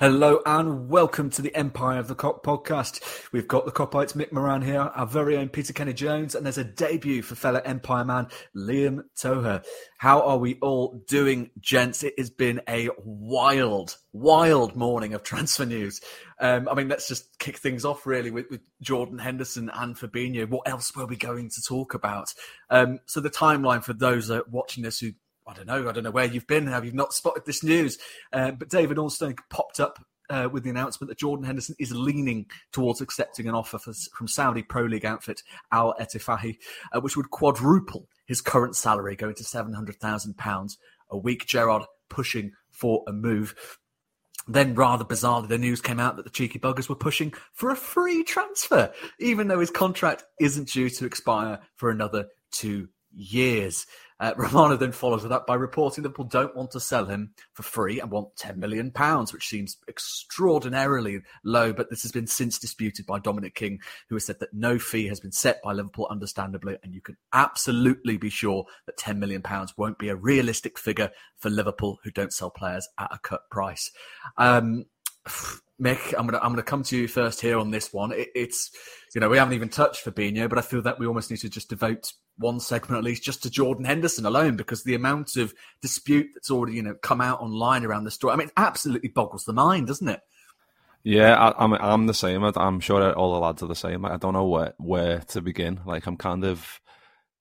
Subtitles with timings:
[0.00, 3.02] Hello and welcome to the Empire of the Kop podcast.
[3.32, 6.56] We've got the Kopite's Mick Moran here, our very own Peter Kenny Jones, and there's
[6.56, 9.64] a debut for fellow Empire man Liam Toher.
[9.98, 12.04] How are we all doing, gents?
[12.04, 16.00] It has been a wild, wild morning of transfer news.
[16.38, 20.48] Um, I mean, let's just kick things off really with, with, Jordan Henderson and Fabinho.
[20.48, 22.32] What else were we going to talk about?
[22.70, 25.10] Um, so the timeline for those watching this who
[25.48, 25.88] I don't know.
[25.88, 26.66] I don't know where you've been.
[26.66, 27.98] Have you not spotted this news?
[28.32, 32.46] Uh, but David Ornstein popped up uh, with the announcement that Jordan Henderson is leaning
[32.70, 36.58] towards accepting an offer for, from Saudi Pro League outfit Al Etifahi,
[36.92, 40.76] uh, which would quadruple his current salary, going to £700,000
[41.10, 41.46] a week.
[41.46, 43.78] Gerrard pushing for a move.
[44.46, 47.76] Then, rather bizarrely, the news came out that the cheeky buggers were pushing for a
[47.76, 53.86] free transfer, even though his contract isn't due to expire for another two years.
[54.20, 57.32] Uh, Romano then follows it up by reporting that Liverpool don't want to sell him
[57.52, 58.92] for free and want £10 million,
[59.32, 61.72] which seems extraordinarily low.
[61.72, 65.06] But this has been since disputed by Dominic King, who has said that no fee
[65.06, 66.76] has been set by Liverpool, understandably.
[66.82, 69.42] And you can absolutely be sure that £10 million
[69.76, 73.90] won't be a realistic figure for Liverpool, who don't sell players at a cut price.
[74.36, 74.86] Um,
[75.80, 78.12] Mick, I'm gonna I'm gonna come to you first here on this one.
[78.12, 78.70] It, it's
[79.14, 81.48] you know we haven't even touched Fabinho, but I feel that we almost need to
[81.48, 85.54] just devote one segment at least just to Jordan Henderson alone because the amount of
[85.82, 88.32] dispute that's already you know come out online around the story.
[88.32, 90.20] I mean, it absolutely boggles the mind, doesn't it?
[91.04, 92.42] Yeah, I, am I'm, I'm the same.
[92.42, 94.04] I'm sure all the lads are the same.
[94.04, 95.80] I don't know where where to begin.
[95.86, 96.80] Like I'm kind of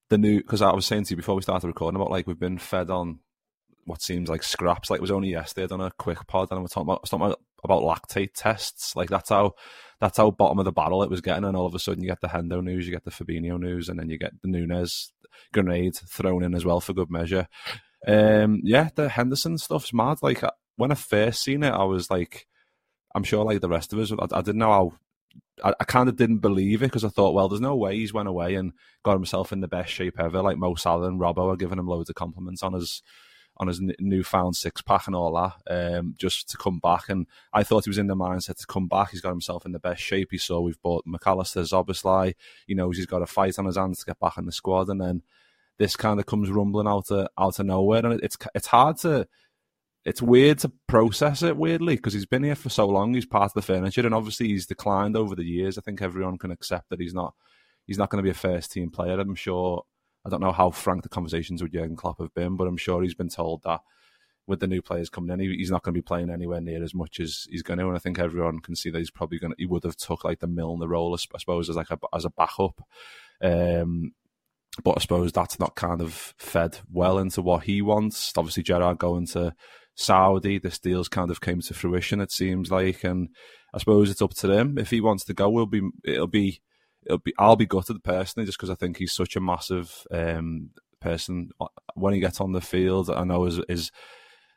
[0.10, 2.40] the new because I was saying to you before we started recording about like we've
[2.40, 3.20] been fed on
[3.88, 4.90] what seems like scraps.
[4.90, 7.06] Like it was only yesterday I done a quick pod and I was talking about,
[7.06, 8.96] talking about, about lactate tests.
[8.96, 9.54] Like that's how
[10.00, 11.44] that's how bottom of the barrel it was getting.
[11.44, 13.90] And all of a sudden you get the Hendo news, you get the Fabinho news,
[13.90, 15.12] and then you get the Nunez
[15.54, 17.48] grenade thrown in as well for good measure.
[18.08, 20.20] Um, yeah, the Henderson stuff's mad.
[20.22, 20.44] Like
[20.76, 22.48] when I first seen it, I was like,
[23.16, 24.94] I'm sure like the rest of us, I, I didn't know how
[25.64, 28.14] I, I kind of didn't believe it because I thought, well, there's no way he's
[28.14, 28.74] went away and
[29.04, 30.42] got himself in the best shape ever.
[30.42, 33.02] Like Mo Salah and Robbo are giving him loads of compliments on his
[33.60, 37.10] on his newfound six pack and all that, um, just to come back.
[37.10, 39.12] And I thought he was in the mindset to come back.
[39.12, 40.60] He's got himself in the best shape he saw.
[40.60, 42.36] We've bought Mac Allister, Szoboszlai.
[42.68, 44.90] He knows he's got a fight on his hands to get back in the squad.
[44.90, 45.24] And then
[45.78, 49.28] this kind of comes rumbling out of out of nowhere, and it's it's hard to.
[50.06, 53.14] It's weird to process it weirdly because he's been here for so long.
[53.14, 55.78] He's part of the furniture, and obviously he's declined over the years.
[55.78, 57.34] I think everyone can accept that he's not
[57.86, 59.20] he's not going to be a first team player.
[59.20, 59.84] I'm sure
[60.28, 63.02] I don't know how frank the conversations with Jurgen Klopp have been, but I'm sure
[63.02, 63.80] he's been told that
[64.46, 66.94] with the new players coming in, he's not going to be playing anywhere near as
[66.94, 67.88] much as he's going to.
[67.88, 70.26] And I think everyone can see that he's probably going to, he would have took
[70.26, 72.82] like the Milner role, I suppose, as like a, as a backup.
[73.42, 74.12] Um,
[74.84, 78.34] but I suppose that's not kind of fed well into what he wants.
[78.36, 79.54] Obviously, Gerrard going to
[79.96, 83.04] Saudi, this deal's kind of came to fruition, it seems like.
[83.04, 83.30] And
[83.74, 84.78] I suppose it's up to him.
[84.78, 86.62] If he wants to go, will be, it'll be,
[87.06, 90.72] it'll be I'll be gutted personally just because I think he's such a massive um,
[91.00, 91.52] person.
[91.96, 93.92] When he gets on the field, I know his, his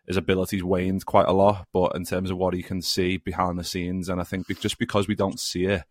[0.06, 3.58] his abilities waned quite a lot, but in terms of what he can see behind
[3.58, 5.84] the scenes, and I think just because we don't see it,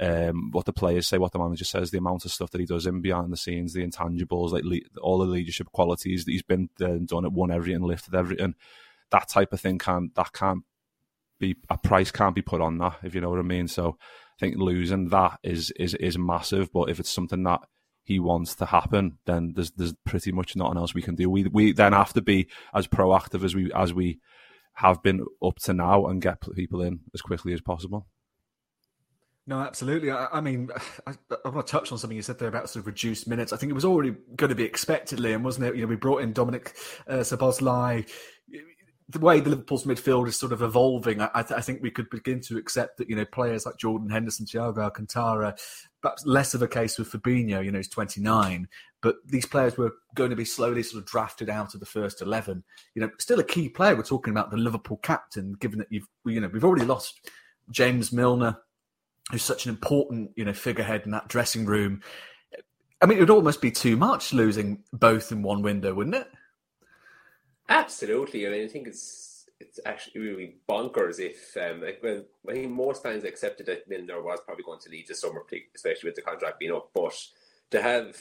[0.00, 2.66] um, what the players say, what the manager says, the amount of stuff that he
[2.66, 6.42] does in behind the scenes, the intangibles, like le- all the leadership qualities that he's
[6.42, 8.54] been uh, done it, won everything, lifted everything,
[9.10, 10.64] that type of thing can that can't
[11.38, 13.68] be a price can't be put on that if you know what I mean.
[13.68, 13.96] So
[14.36, 16.72] I think losing that is is is massive.
[16.72, 17.60] But if it's something that
[18.02, 21.30] he wants to happen, then there's there's pretty much nothing else we can do.
[21.30, 24.20] We we then have to be as proactive as we as we
[24.74, 28.06] have been up to now and get people in as quickly as possible.
[29.46, 30.10] No, absolutely.
[30.10, 30.70] I, I mean,
[31.06, 31.12] I,
[31.44, 33.52] I, want to touch on something you said there about sort of reduced minutes.
[33.52, 35.76] I think it was already going to be expected, Liam, wasn't it?
[35.76, 36.72] You know, we brought in Dominik
[37.06, 38.08] uh, Szoboszlai
[39.08, 42.40] the way the Liverpool's midfield is sort of evolving, I, I, think we could begin
[42.42, 45.54] to accept that you know players like Jordan Henderson, Thiago Alcantara,
[46.00, 47.62] perhaps less of a case with Fabinho.
[47.62, 48.66] You know, he's 29,
[49.02, 52.22] but these players were going to be slowly sort of drafted out of the first
[52.22, 52.64] 11.
[52.94, 53.94] You know, still a key player.
[53.94, 57.30] We're talking about the Liverpool captain, given that you've you know we've already lost
[57.70, 58.58] James Milner,
[59.30, 62.00] who's such an important you know figurehead in that dressing room.
[63.02, 66.28] I mean, it would almost be too much losing both in one window, wouldn't it?
[67.68, 68.46] Absolutely.
[68.46, 72.72] I mean, I think it's it's actually really bonkers if um, like when I think
[72.72, 75.42] most fans accepted that Milner was probably going to leave the summer,
[75.74, 76.90] especially with the contract being up.
[76.94, 77.14] But
[77.70, 78.16] to have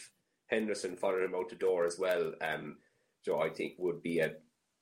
[0.47, 2.77] Henderson following him out the door as well, um,
[3.25, 4.33] Joe, I think would be a,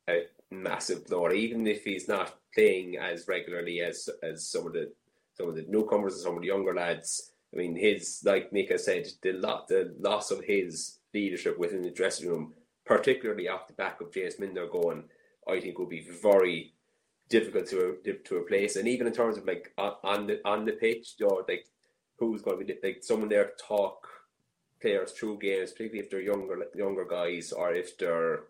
[0.09, 1.31] a massive blow.
[1.31, 4.91] Even if he's not playing as regularly as as some of the
[5.35, 7.31] some of the newcomers and some of the younger lads.
[7.53, 11.89] I mean, his like Mika said, the lot the loss of his leadership within the
[11.91, 12.53] dressing room
[12.85, 15.05] particularly off the back of James Milner going,
[15.47, 16.73] I think would be very
[17.29, 18.75] difficult to to replace.
[18.75, 21.65] And even in terms of like on the on the pitch, or like
[22.17, 24.07] who's going to be like someone there to talk
[24.81, 28.43] players through games, particularly if they're younger younger guys or if they're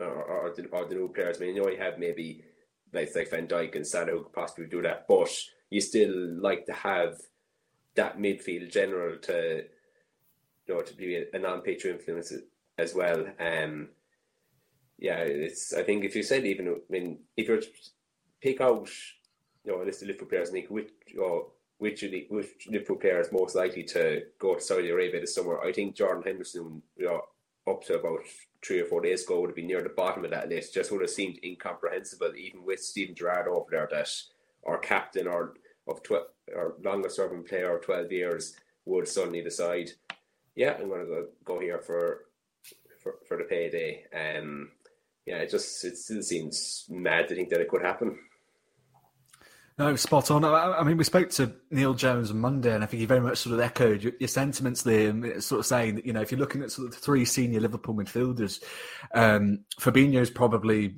[0.00, 1.38] or, or, the, or the new players.
[1.38, 2.44] I mean, you know, you have maybe
[2.92, 5.30] like like Van Dijk and Salah who could possibly do that, but
[5.70, 7.20] you still like to have
[7.94, 9.64] that midfield general to
[10.66, 12.32] you know to be a non-pitch influence
[12.78, 13.26] as well.
[13.38, 13.88] Um,
[14.98, 15.74] yeah, it's.
[15.74, 17.62] I think if you said even, I mean, if you
[18.40, 18.88] pick out,
[19.64, 23.30] you know, a list of Liverpool players, and which, know, which which Liverpool player is
[23.32, 27.22] most likely to go to Saudi Arabia this summer, I think Jordan Henderson, you know,
[27.68, 28.20] up to about
[28.64, 30.74] three or four days ago would have been near the bottom of that list.
[30.74, 34.08] Just would have seemed incomprehensible, even with Steven Gerrard over there, that
[34.66, 35.54] our captain or
[35.86, 39.90] of twelve or longest serving player of twelve years would suddenly decide,
[40.56, 42.24] yeah, I'm going to go here for
[43.08, 44.04] for for the payday.
[44.14, 44.70] Um,
[45.26, 48.18] yeah, it just it still seems mad to think that it could happen.
[49.78, 50.44] No, spot on.
[50.44, 53.38] I, mean, we spoke to Neil Jones on Monday, and I think he very much
[53.38, 56.40] sort of echoed your, your sentiments there, sort of saying that you know if you're
[56.40, 58.62] looking at sort of the three senior Liverpool midfielders,
[59.14, 60.96] um, Fabinho is probably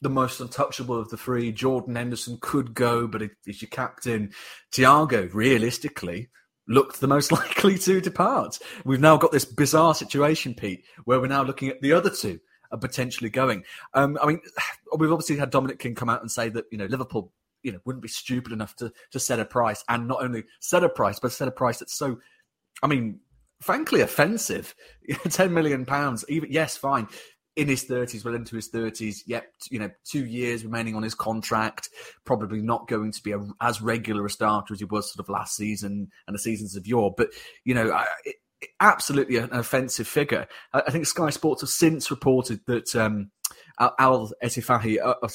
[0.00, 1.52] the most untouchable of the three.
[1.52, 4.32] Jordan Henderson could go, but he's your captain.
[4.72, 6.30] Thiago, realistically,
[6.68, 8.58] looked the most likely to depart.
[8.84, 12.40] We've now got this bizarre situation, Pete, where we're now looking at the other two
[12.72, 13.64] are potentially going.
[13.94, 14.40] Um, I mean,
[14.98, 17.32] we've obviously had Dominic King come out and say that you know Liverpool
[17.66, 20.84] you know wouldn't be stupid enough to to set a price and not only set
[20.84, 22.18] a price but set a price that's so
[22.82, 23.18] i mean
[23.60, 24.74] frankly offensive
[25.28, 27.08] 10 million pounds even yes fine
[27.56, 31.14] in his 30s well into his 30s yep you know two years remaining on his
[31.14, 31.88] contract
[32.24, 35.30] probably not going to be a, as regular a starter as he was sort of
[35.30, 37.14] last season and the seasons of yore.
[37.16, 37.30] But
[37.64, 38.36] you know I, it,
[38.80, 40.46] absolutely an offensive figure.
[40.72, 43.30] I, I, think sky sports have since reported that um,
[43.78, 45.32] al Ettifaqi uh, have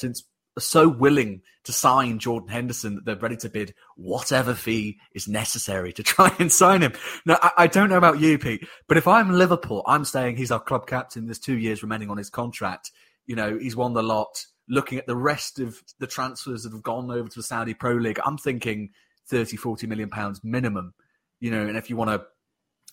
[0.58, 5.28] since so willing to sign Jordan Henderson that they're ready to bid whatever fee is
[5.28, 6.92] necessary to try and sign him.
[7.24, 10.50] Now, I, I, don't know about you, Pete, but if I'm Liverpool, I'm saying he's
[10.50, 11.26] our club captain.
[11.26, 12.90] There's two years remaining on his contract.
[13.26, 14.44] You know, he's won the lot.
[14.68, 17.94] Looking at the rest of the transfers that have gone over to the Saudi Pro
[17.94, 18.90] League, I'm thinking
[19.28, 20.94] 30, 40 million pounds minimum.
[21.40, 22.24] You know, and if you want to,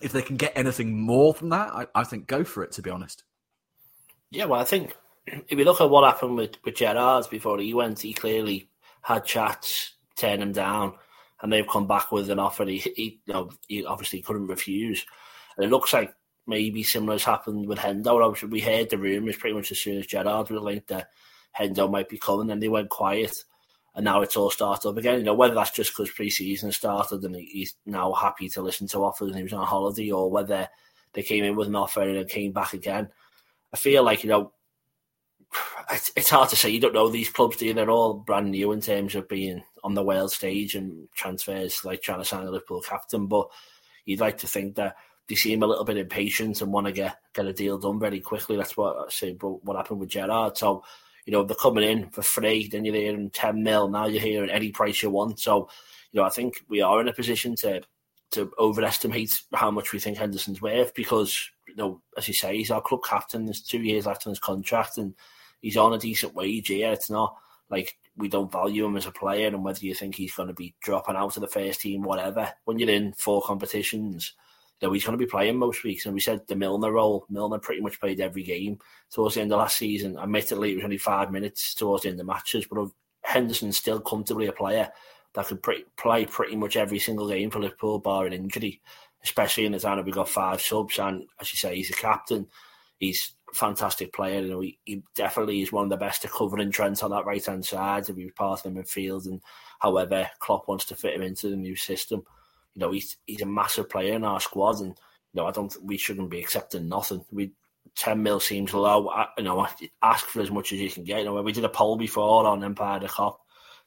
[0.01, 2.81] if they can get anything more from that, I, I think go for it, to
[2.81, 3.23] be honest.
[4.31, 4.95] Yeah, well, I think
[5.47, 8.69] if you look at what happened with, with Gerrard before he went, he clearly
[9.01, 10.93] had chats, turned him down,
[11.41, 15.05] and they've come back with an offer he, he, you know, he obviously couldn't refuse.
[15.55, 16.13] And it looks like
[16.47, 18.23] maybe similar has happened with Hendo.
[18.23, 21.09] Obviously, We heard the rumours pretty much as soon as Gerrard was linked that
[21.57, 23.35] Hendo might be coming, and they went quiet.
[23.95, 25.19] And now it's all started up again.
[25.19, 29.03] You know, whether that's just because pre-season started and he's now happy to listen to
[29.03, 30.67] offers and he was on holiday, or whether
[31.13, 33.09] they came in with an offer and it came back again.
[33.73, 34.53] I feel like you know
[35.91, 36.69] it's, hard to say.
[36.69, 37.73] You don't know these clubs, do you?
[37.73, 42.01] They're all brand new in terms of being on the world stage and transfers, like
[42.01, 43.27] trying to sign a Liverpool captain.
[43.27, 43.49] But
[44.05, 44.95] you'd like to think that
[45.27, 48.19] they seem a little bit impatient and want to get get a deal done very
[48.19, 48.57] quickly.
[48.57, 49.37] That's what I say.
[49.39, 50.57] What happened with Gerrard?
[50.57, 50.83] So
[51.25, 52.67] you know they're coming in for free.
[52.67, 53.87] Then you're hearing ten mil.
[53.87, 55.39] Now you're hearing any price you want.
[55.39, 55.69] So
[56.11, 57.81] you know I think we are in a position to
[58.31, 62.71] to overestimate how much we think Henderson's worth because you know as you say he's
[62.71, 63.45] our club captain.
[63.45, 65.13] There's two years left on his contract and
[65.61, 66.69] he's on a decent wage.
[66.69, 67.35] Yeah, it's not
[67.69, 70.54] like we don't value him as a player, and whether you think he's going to
[70.54, 72.51] be dropping out of the first team, whatever.
[72.66, 74.33] When you're in four competitions,
[74.81, 76.06] you know he's going to be playing most weeks.
[76.06, 77.25] And we said the Milner role.
[77.30, 78.80] Milner pretty much played every game
[79.11, 80.18] towards the end of last season.
[80.18, 82.89] Admittedly, it was only five minutes towards the end of matches, but
[83.21, 84.89] Henderson's still comfortably a player
[85.33, 88.81] that could pretty, play pretty much every single game for Liverpool, barring injury.
[89.21, 91.94] Especially in the time that we've got five subs, and as you say, he's a
[91.94, 92.47] captain.
[92.99, 94.41] He's a fantastic player.
[94.41, 97.25] You know, he, he, definitely is one of the best to covering Trent on that
[97.25, 99.41] right hand side if he was part of the midfield and
[99.79, 102.23] however Klopp wants to fit him into the new system.
[102.75, 105.75] You know, he's he's a massive player in our squad, and you know, I don't
[105.83, 107.25] we shouldn't be accepting nothing.
[107.31, 107.51] We
[107.95, 109.09] ten mil seems low.
[109.09, 109.68] I, you know,
[110.01, 111.19] ask for as much as you can get.
[111.19, 113.39] You know, we did a poll before on Empire the.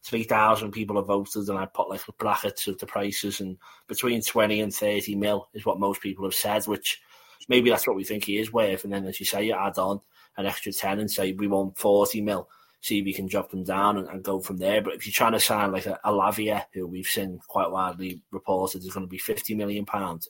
[0.04, 4.20] Three thousand people have voted, and I put like brackets of the prices, and between
[4.20, 7.00] twenty and thirty mil is what most people have said, which
[7.48, 8.84] maybe that's what we think he is worth.
[8.84, 10.00] And then, as you say, you add on
[10.36, 12.48] an extra 10 and say we want 40 mil,
[12.80, 14.82] see if we can drop them down and, and go from there.
[14.82, 18.22] But if you're trying to sign like a, a Lavia, who we've seen quite widely
[18.30, 20.28] reported is going to be 50 million pounds,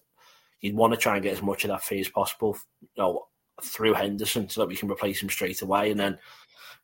[0.60, 3.26] you'd want to try and get as much of that fee as possible, you know,
[3.62, 5.90] through Henderson so that we can replace him straight away.
[5.90, 6.18] And then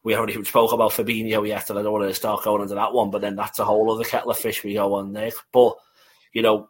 [0.02, 2.92] we already spoke about Fabinho yet, and I don't want to start going into that
[2.92, 5.32] one, but then that's a whole other kettle of fish we go on there.
[5.52, 5.74] But,
[6.32, 6.68] you know,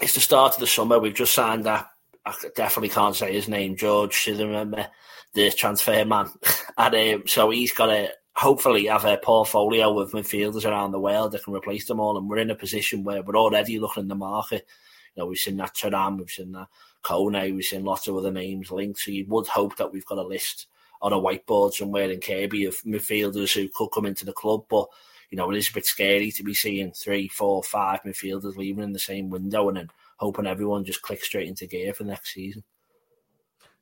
[0.00, 0.98] it's the start of the summer.
[0.98, 1.86] We've just signed that
[2.24, 4.86] I definitely can't say his name, George Zimmerman,
[5.34, 6.30] the transfer man.
[6.78, 11.32] and um, so he's got to hopefully have a portfolio of midfielders around the world
[11.32, 12.16] that can replace them all.
[12.16, 14.66] And we're in a position where we're already looking in the market.
[15.14, 16.68] You know, we've seen that Thuram, we've seen that
[17.02, 19.00] Kone, we've seen lots of other names linked.
[19.00, 20.66] So you would hope that we've got a list
[21.02, 24.64] on a whiteboard somewhere in Kirkby of midfielders who could come into the club.
[24.70, 24.86] But,
[25.30, 28.84] you know, it is a bit scary to be seeing three, four, five midfielders leaving
[28.84, 32.32] in the same window and then hoping everyone just clicks straight into gear for next
[32.32, 32.64] season.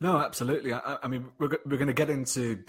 [0.00, 0.72] No, absolutely.
[0.72, 2.64] I, I mean, we're, we're going to get into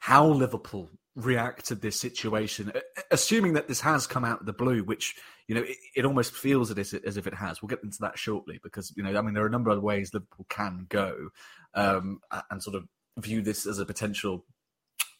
[0.00, 2.72] how Liverpool react to this situation,
[3.10, 5.14] assuming that this has come out of the blue, which
[5.46, 7.62] you know it, it almost feels as, if it has.
[7.62, 9.82] We'll get into that shortly because you know I mean there are a number of
[9.82, 11.30] ways Liverpool can go
[11.74, 12.20] um,
[12.50, 12.84] and sort of
[13.18, 14.44] view this as a potential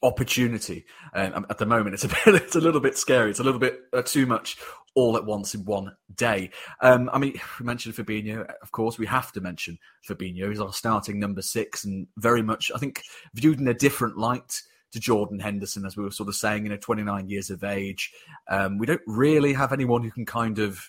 [0.04, 0.84] opportunity.
[1.14, 3.30] Um, at the moment, it's a bit, it's a little bit scary.
[3.30, 4.58] It's a little bit uh, too much
[4.94, 6.50] all at once in one day.
[6.80, 8.46] Um, I mean, we mentioned Fabinho.
[8.62, 10.48] Of course, we have to mention Fabinho.
[10.48, 13.02] He's our starting number six, and very much, I think,
[13.34, 16.70] viewed in a different light to Jordan Henderson, as we were sort of saying, you
[16.70, 18.12] know, 29 years of age.
[18.48, 20.88] Um, we don't really have anyone who can kind of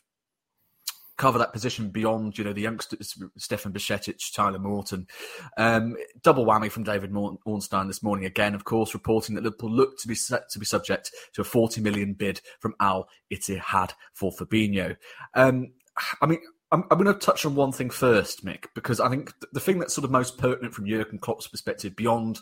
[1.18, 5.08] cover that position beyond, you know, the youngsters, Stefan Bajcetic, Tyler Morton.
[5.58, 7.12] Um, double whammy from David
[7.46, 10.66] Ornstein this morning again, of course, reporting that Liverpool look to be set to be
[10.66, 14.96] subject to a 40 million bid from Al Ittihad for Fabinho.
[15.34, 15.72] Um,
[16.22, 16.40] I mean,
[16.72, 19.80] I'm, I'm, going to touch on one thing first, Mick, because I think the thing
[19.80, 22.42] that's sort of most pertinent from Jurgen Klopp's perspective, beyond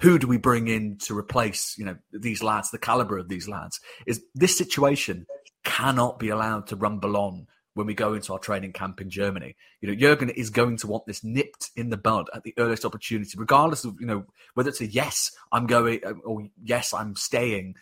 [0.00, 3.48] who do we bring in to replace you know these lads the caliber of these
[3.48, 5.26] lads is this situation
[5.64, 9.56] cannot be allowed to rumble on when we go into our training camp in Germany.
[9.80, 12.84] You know, Jurgen is going to want this nipped in the bud at the earliest
[12.84, 14.24] opportunity, regardless of, you know,
[14.54, 17.76] whether it's a yes, I'm going, uh, or yes, I'm staying.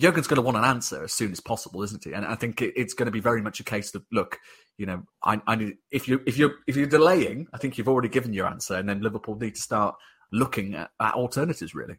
[0.00, 2.12] Jurgen's going to want an answer as soon as possible, isn't he?
[2.12, 4.38] And I think it's going to be very much a case of, look,
[4.76, 7.88] you know, I, I need, if you if you if you're delaying, I think you've
[7.88, 9.94] already given your answer, and then Liverpool need to start
[10.32, 11.94] looking at, at alternatives, really.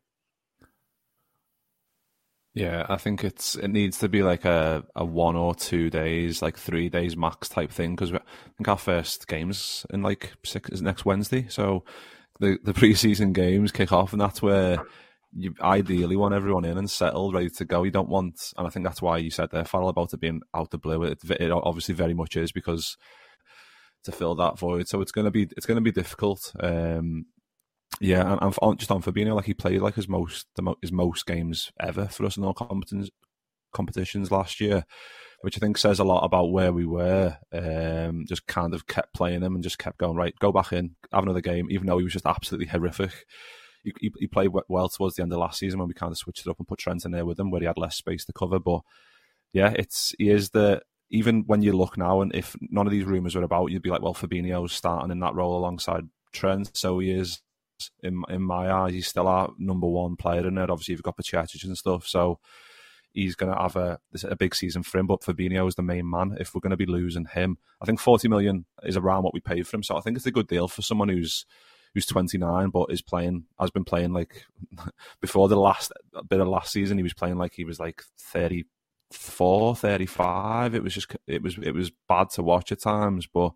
[2.56, 6.42] Yeah, I think it's it needs to be like a, a one or two days,
[6.42, 7.96] like three days max type thing.
[7.96, 8.20] Because I
[8.58, 11.84] think our first games in like six is next Wednesday, so
[12.40, 14.82] the the preseason games kick off, and that's where
[15.34, 17.84] you ideally want everyone in and settled, ready to go.
[17.84, 20.40] You don't want, and I think that's why you said there, Farrell, about it being
[20.54, 21.04] out the blue.
[21.04, 22.96] It, it obviously very much is because
[24.06, 24.88] to fill that void.
[24.88, 26.54] So it's gonna be it's gonna be difficult.
[26.62, 27.26] Um,
[28.00, 31.26] yeah, and, and just on Fabinho, like he played like his most the, his most
[31.26, 33.10] games ever for us in all competitions
[33.76, 34.86] competitions last year,
[35.42, 37.38] which I think says a lot about where we were.
[37.52, 40.96] Um, just kind of kept playing him and just kept going right, go back in,
[41.12, 43.12] have another game, even though he was just absolutely horrific.
[43.84, 46.18] He, he, he played well towards the end of last season when we kind of
[46.18, 48.26] switched it up and put Trent in there with him, where he had less space
[48.26, 48.60] to cover.
[48.60, 48.82] But
[49.54, 53.06] yeah, it's he is the even when you look now, and if none of these
[53.06, 56.98] rumours were about, you'd be like, well, Fabinho's starting in that role alongside Trent, so
[56.98, 57.42] he is
[58.04, 58.94] in in my eyes.
[58.94, 60.70] He's still our number one player in it.
[60.70, 62.40] Obviously, you've got Bajcetic and stuff, so
[63.14, 65.08] he's going to have a a big season for him.
[65.08, 66.36] But Fabinho is the main man.
[66.40, 69.40] If we're going to be losing him, I think forty million is around what we
[69.40, 69.84] paid for him.
[69.84, 71.46] So I think it's a good deal for someone who's
[71.96, 74.46] who's 29 but is playing has been playing like
[75.22, 75.92] before the last
[76.30, 80.94] bit of last season he was playing like he was like 34 35 it was
[80.94, 83.54] just it was it was bad to watch at times but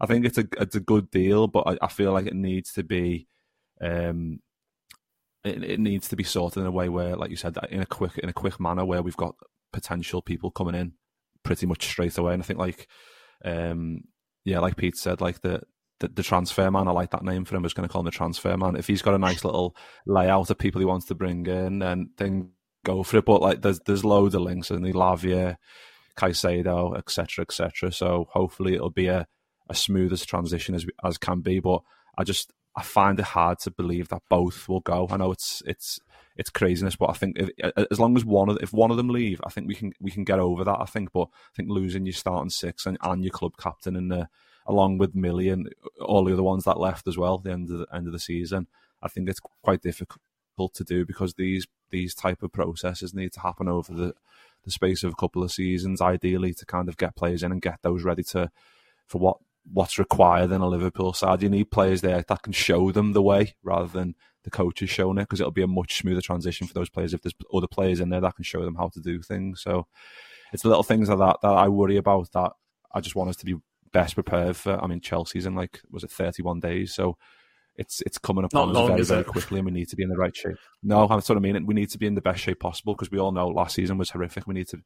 [0.00, 2.72] I think it's a it's a good deal but I, I feel like it needs
[2.74, 3.26] to be
[3.80, 4.40] um,
[5.44, 7.86] it, it, needs to be sorted in a way where, like you said, in a
[7.86, 9.36] quick in a quick manner where we've got
[9.72, 10.92] potential people coming in
[11.42, 12.34] pretty much straight away.
[12.34, 12.88] And I think like,
[13.44, 14.04] um,
[14.44, 15.62] yeah, like Pete said, like the,
[16.00, 17.62] the, the transfer man, I like that name for him.
[17.62, 18.76] I was going to call him the transfer man.
[18.76, 22.10] If he's got a nice little layout of people he wants to bring in, then
[22.16, 22.50] then
[22.84, 23.24] go for it.
[23.24, 25.56] But like, there's there's loads of links in the Lavia,
[26.16, 27.92] Caicedo, etc., etc.
[27.92, 29.26] So hopefully it'll be a
[29.70, 31.60] a smooth as transition as as can be.
[31.60, 31.82] But
[32.16, 35.08] I just I find it hard to believe that both will go.
[35.10, 35.98] I know it's it's
[36.36, 37.50] it's craziness, but I think if,
[37.90, 40.12] as long as one of if one of them leave, I think we can we
[40.12, 40.80] can get over that.
[40.80, 44.12] I think, but I think losing your starting six and, and your club captain and
[44.12, 44.28] the,
[44.64, 47.68] along with Millie and all the other ones that left as well at the end
[47.68, 48.68] of the end of the season,
[49.02, 50.20] I think it's quite difficult
[50.74, 54.14] to do because these these type of processes need to happen over the
[54.64, 57.60] the space of a couple of seasons, ideally to kind of get players in and
[57.60, 58.52] get those ready to
[59.08, 59.38] for what
[59.72, 61.42] what's required in a Liverpool side.
[61.42, 65.18] You need players there that can show them the way rather than the coaches showing
[65.18, 68.00] it because it'll be a much smoother transition for those players if there's other players
[68.00, 69.62] in there that can show them how to do things.
[69.62, 69.86] So
[70.52, 72.52] it's the little things like that that I worry about that
[72.94, 73.56] I just want us to be
[73.92, 74.82] best prepared for.
[74.82, 76.94] I mean, Chelsea's in like, was it 31 days?
[76.94, 77.16] So
[77.76, 80.08] it's it's coming up on us very, very quickly and we need to be in
[80.08, 80.56] the right shape.
[80.82, 81.64] No, that's what I mean.
[81.66, 83.98] We need to be in the best shape possible because we all know last season
[83.98, 84.46] was horrific.
[84.46, 84.80] We need to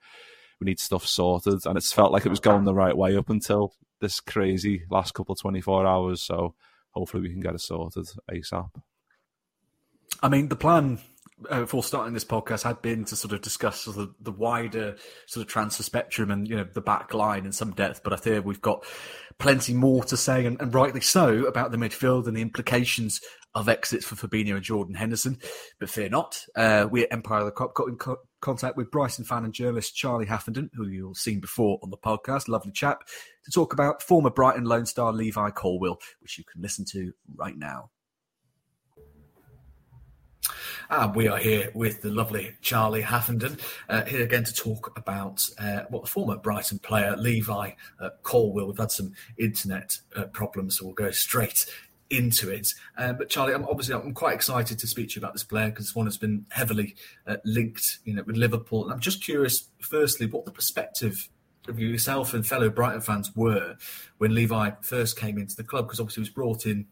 [0.62, 3.30] we need stuff sorted and it's felt like it was going the right way up
[3.30, 6.22] until this crazy last couple of 24 hours.
[6.22, 6.54] So
[6.90, 8.70] hopefully we can get it sorted ASAP.
[10.22, 11.00] I mean, the plan
[11.50, 15.44] uh, starting this podcast had been to sort of discuss sort of the wider sort
[15.44, 18.02] of transfer spectrum and you know the back line in some depth.
[18.04, 18.84] But I think we've got
[19.38, 23.20] plenty more to say, and, and rightly so, about the midfield and the implications
[23.54, 25.38] of exits for Fabinho and Jordan Henderson.
[25.78, 28.90] But fear not, uh, we at Empire of the Kop got in co- contact with
[28.90, 33.02] Brighton fan and journalist Charlie Haffenden, who you've seen before on the podcast, lovely chap,
[33.44, 37.56] to talk about former Brighton Lone Star Levi Colwill, which you can listen to right
[37.56, 37.90] now.
[40.90, 45.42] And we are here with the lovely Charlie Haffenden, uh, here again to talk about
[45.58, 48.66] uh, what the former Brighton player Levi uh, Colwill.
[48.66, 51.66] We've had some internet uh, problems, so we'll go straight
[52.12, 52.68] into it.
[52.96, 55.70] Uh, but Charlie, I'm obviously I'm quite excited to speak to you about this player
[55.70, 56.94] because one has been heavily
[57.26, 58.84] uh, linked, you know, with Liverpool.
[58.84, 61.28] And I'm just curious, firstly, what the perspective
[61.68, 63.76] of yourself and fellow Brighton fans were
[64.18, 66.86] when Levi first came into the club, because obviously he was brought in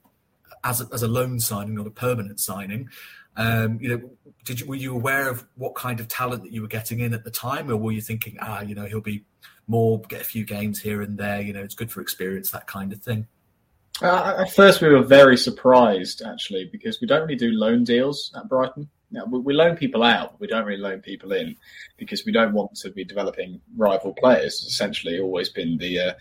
[0.65, 2.89] as a, as a loan signing, not a permanent signing.
[3.37, 4.11] Um, you know,
[4.45, 7.15] did you, were you aware of what kind of talent that you were getting in
[7.15, 9.25] at the time, or were you thinking, ah, you know, he'll be
[9.67, 12.67] more, get a few games here and there, you know, it's good for experience, that
[12.67, 13.27] kind of thing?
[14.03, 18.33] Uh, at first, we were very surprised actually because we don't really do loan deals
[18.37, 18.89] at Brighton.
[19.13, 21.57] Now, we, loan people out, we don't really loan people in
[21.97, 24.63] because we don't want to be developing rival players.
[24.63, 26.13] It's essentially, always been the uh,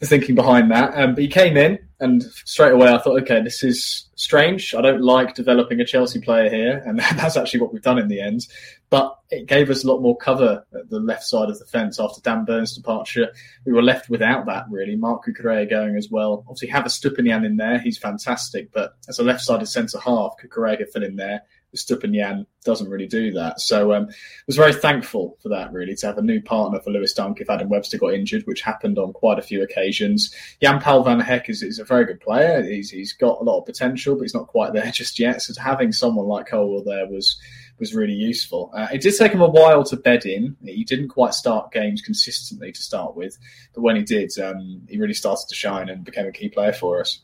[0.00, 0.98] the thinking behind that.
[0.98, 4.74] Um, but he came in, and straight away I thought, okay, this is strange.
[4.74, 8.08] I don't like developing a Chelsea player here, and that's actually what we've done in
[8.08, 8.48] the end.
[8.90, 12.00] But it gave us a lot more cover at the left side of the fence
[12.00, 13.28] after Dan Burn's departure.
[13.64, 14.96] We were left without that really.
[14.96, 16.44] Marc Cucurella going as well.
[16.48, 17.78] Obviously, have Estupiñán in there.
[17.78, 21.42] He's fantastic, but as a left-sided centre half, Cucurella fill in there.
[21.74, 23.60] Estupiñán doesn't really do that.
[23.60, 24.08] So um,
[24.46, 27.50] was very thankful for that, really, to have a new partner for Lewis Dunk if
[27.50, 30.34] Adam Webster got injured, which happened on quite a few occasions.
[30.62, 32.62] Jan Paul van Hecke is, is a very good player.
[32.62, 35.42] He's, he's got a lot of potential, but he's not quite there just yet.
[35.42, 37.38] So having someone like Colwill there was
[37.78, 38.70] was really useful.
[38.72, 40.56] Uh, it did take him a while to bed in.
[40.64, 43.36] He didn't quite start games consistently to start with,
[43.74, 46.72] but when he did, um, he really started to shine and became a key player
[46.72, 47.20] for us.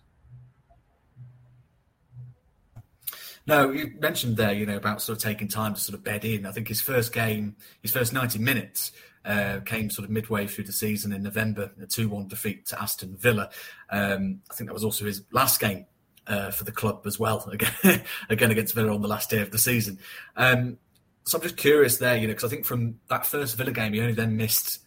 [3.46, 6.24] No, you mentioned there, you know, about sort of taking time to sort of bed
[6.24, 6.46] in.
[6.46, 8.92] I think his first game, his first 90 minutes,
[9.24, 12.80] uh, came sort of midway through the season in November, a 2 1 defeat to
[12.80, 13.50] Aston Villa.
[13.90, 15.86] Um, I think that was also his last game
[16.26, 19.50] uh, for the club as well, again, again against Villa on the last day of
[19.50, 19.98] the season.
[20.36, 20.78] Um,
[21.24, 23.92] so I'm just curious there, you know, because I think from that first Villa game,
[23.92, 24.80] he only then missed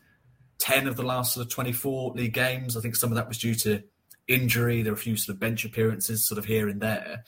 [0.60, 2.76] 10 of the last sort of 24 league games.
[2.76, 3.84] I think some of that was due to
[4.28, 4.82] injury.
[4.82, 7.24] There were a few sort of bench appearances sort of here and there.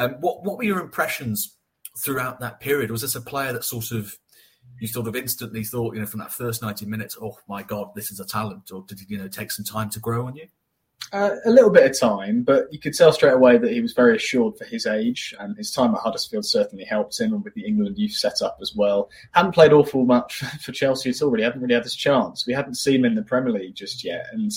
[0.00, 1.56] Um, what what were your impressions
[2.02, 2.90] throughout that period?
[2.90, 4.16] Was this a player that sort of
[4.80, 7.90] you sort of instantly thought, you know, from that first ninety minutes, oh my god,
[7.94, 10.34] this is a talent, or did it, you know take some time to grow on
[10.34, 10.46] you?
[11.12, 13.92] Uh, a little bit of time, but you could tell straight away that he was
[13.92, 17.54] very assured for his age, and his time at Huddersfield certainly helped him, and with
[17.54, 19.10] the England youth setup as well.
[19.32, 21.30] Hadn't played awful much for Chelsea at all.
[21.30, 22.46] Really, hadn't really had his chance.
[22.46, 24.50] We hadn't seen him in the Premier League just yet, and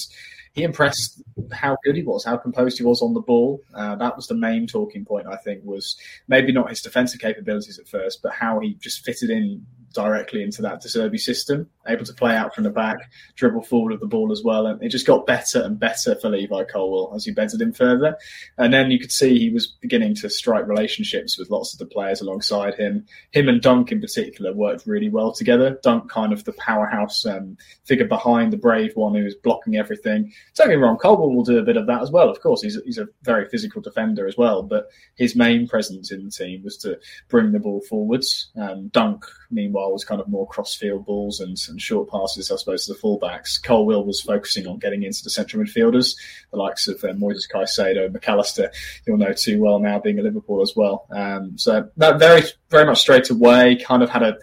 [0.54, 3.60] he impressed how good he was, how composed he was on the ball.
[3.74, 7.80] Uh, that was the main talking point, I think, was maybe not his defensive capabilities
[7.80, 12.06] at first, but how he just fitted in directly into that De Zerbi system, able
[12.06, 12.98] to play out from the back,
[13.36, 14.68] dribble forward with the ball as well.
[14.68, 18.18] And it just got better and better for Levi Colwill as he bedded him further.
[18.58, 21.86] And then you could see he was beginning to strike relationships with lots of the
[21.86, 23.06] players alongside him.
[23.32, 25.80] Him and Dunk in particular worked really well together.
[25.84, 30.32] Dunk kind of the powerhouse um, figure behind the brave one who was blocking everything.
[30.56, 32.30] Don't get me wrong, Colwill will do a bit of that as well.
[32.30, 36.24] Of course, he's, he's a very physical defender as well, but his main presence in
[36.24, 38.52] the team was to bring the ball forwards.
[38.56, 42.86] Um, Dunk, meanwhile, was kind of more cross-field balls and, and short passes, I suppose,
[42.86, 43.62] to the fullbacks.
[43.62, 46.16] Colwill was focusing on getting into the central midfielders,
[46.52, 48.72] the likes of uh, Moises Caicedo, Mac Allister,
[49.06, 51.08] You'll know too well now, being a Liverpool as well.
[51.12, 54.38] Um, so that very, very much straight away, kind of had a,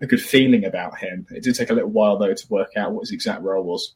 [0.00, 1.26] a good feeling about him.
[1.30, 3.94] It did take a little while though to work out what his exact role was.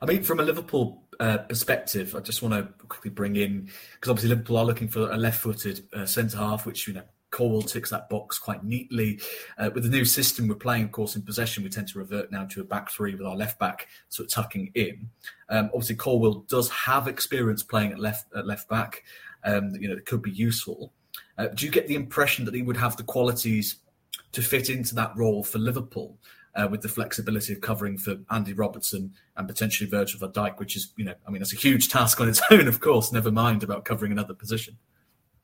[0.00, 4.10] I mean, from a Liverpool uh, perspective, I just want to quickly bring in because
[4.10, 7.02] obviously Liverpool are looking for a left-footed uh, centre half, which you know
[7.36, 9.20] Colwill ticks that box quite neatly.
[9.58, 12.32] Uh, with the new system we're playing, of course, in possession, we tend to revert
[12.32, 15.10] now to a back three with our left back sort of tucking in.
[15.50, 19.04] Um, obviously, Colwill does have experience playing at left at left back.
[19.44, 20.94] Um, you know, it could be useful.
[21.36, 23.76] Uh, do you get the impression that he would have the qualities
[24.32, 26.16] to fit into that role for Liverpool?
[26.54, 30.74] Uh, with the flexibility of covering for Andy Robertson and potentially Virgil van Dijk, which
[30.74, 33.30] is, you know, I mean, that's a huge task on its own, of course, never
[33.30, 34.78] mind about covering another position.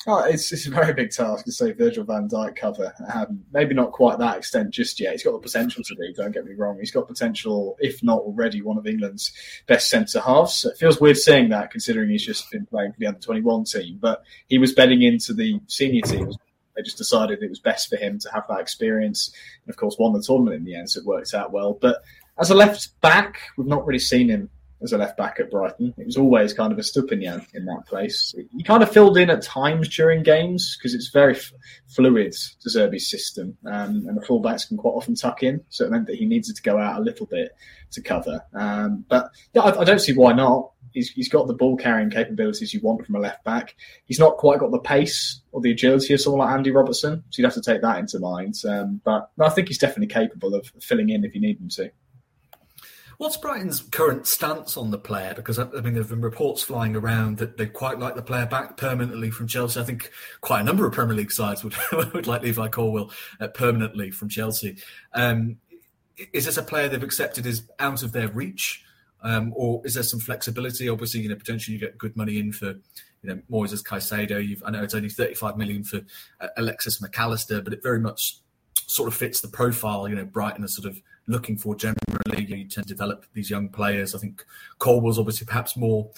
[0.07, 2.93] Oh, it's, it's a very big task to say Virgil van Dijk cover.
[3.15, 5.12] Um, maybe not quite that extent just yet.
[5.12, 6.79] He's got the potential to be, don't get me wrong.
[6.79, 9.33] He's got potential, if not already, one of England's
[9.67, 10.65] best centre halves.
[10.65, 13.99] It feels weird saying that considering he's just been playing for the under 21 team,
[14.01, 16.33] but he was bedding into the senior team
[16.75, 19.33] They just decided it was best for him to have that experience.
[19.65, 21.75] And of course, won the tournament in the end, so it worked out well.
[21.81, 22.03] But
[22.41, 24.51] as a left back, we've not really seen him
[24.83, 25.95] as a left back at Brighton.
[25.97, 28.35] It was always kind of Estupiñán in that place.
[28.57, 31.53] He kind of filled in at times during games because it's very f-
[31.88, 35.62] fluid, De Zerbi's system, um, and the fullbacks can quite often tuck in.
[35.68, 37.53] So it meant that he needed to go out a little bit
[37.92, 38.45] to cover.
[38.55, 40.71] Um, but yeah, I, I, don't see why not.
[40.92, 43.75] He's, he's got the ball carrying capabilities you want from a left back.
[44.05, 47.40] He's not quite got the pace or the agility of someone like Andy Robertson, so
[47.40, 48.57] you'd have to take that into mind.
[48.68, 51.90] Um, but I think he's definitely capable of filling in if you need him to.
[53.23, 55.33] What's Brighton's current stance on the player?
[55.33, 58.47] Because I mean, there have been reports flying around that they quite like the player
[58.47, 59.79] back permanently from Chelsea.
[59.79, 63.47] I think quite a number of Premier League sides would, would like Levi Colwill uh,
[63.47, 64.77] permanently from Chelsea.
[65.15, 65.59] Um,
[66.33, 68.85] is this a player they've accepted is out of their reach,
[69.23, 70.89] um, or is there some flexibility?
[70.89, 72.83] Obviously, you know, potentially you get good money in for you
[73.23, 74.45] know Moises Caicedo.
[74.45, 76.01] You've, I know it's only 35 million for
[76.41, 78.39] uh, Alexis Mac Allister, but it very much
[78.89, 80.09] sort of fits the profile.
[80.09, 81.99] You know, Brighton are sort of looking for generally.
[82.37, 84.15] You tend to develop these young players.
[84.15, 84.45] I think
[84.79, 86.11] Cole was obviously perhaps more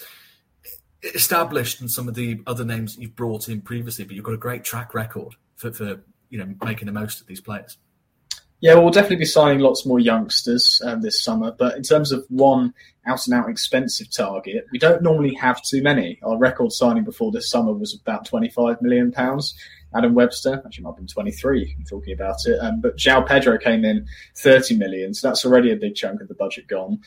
[1.13, 4.37] established than some of the other names you've brought in previously, but you've got a
[4.37, 7.77] great track record for, for you know making the most of these players.
[8.61, 11.51] Yeah, well, we'll definitely be signing lots more youngsters um, this summer.
[11.51, 12.73] But in terms of one
[13.05, 16.19] out and out expensive target, we don't normally have too many.
[16.23, 19.13] Our record signing before this summer was about £25 million.
[19.93, 22.57] Adam Webster, actually might have been 23 talking about it.
[22.59, 26.27] Um, but João Pedro came in 30 million, so that's already a big chunk of
[26.27, 26.99] the budget gone.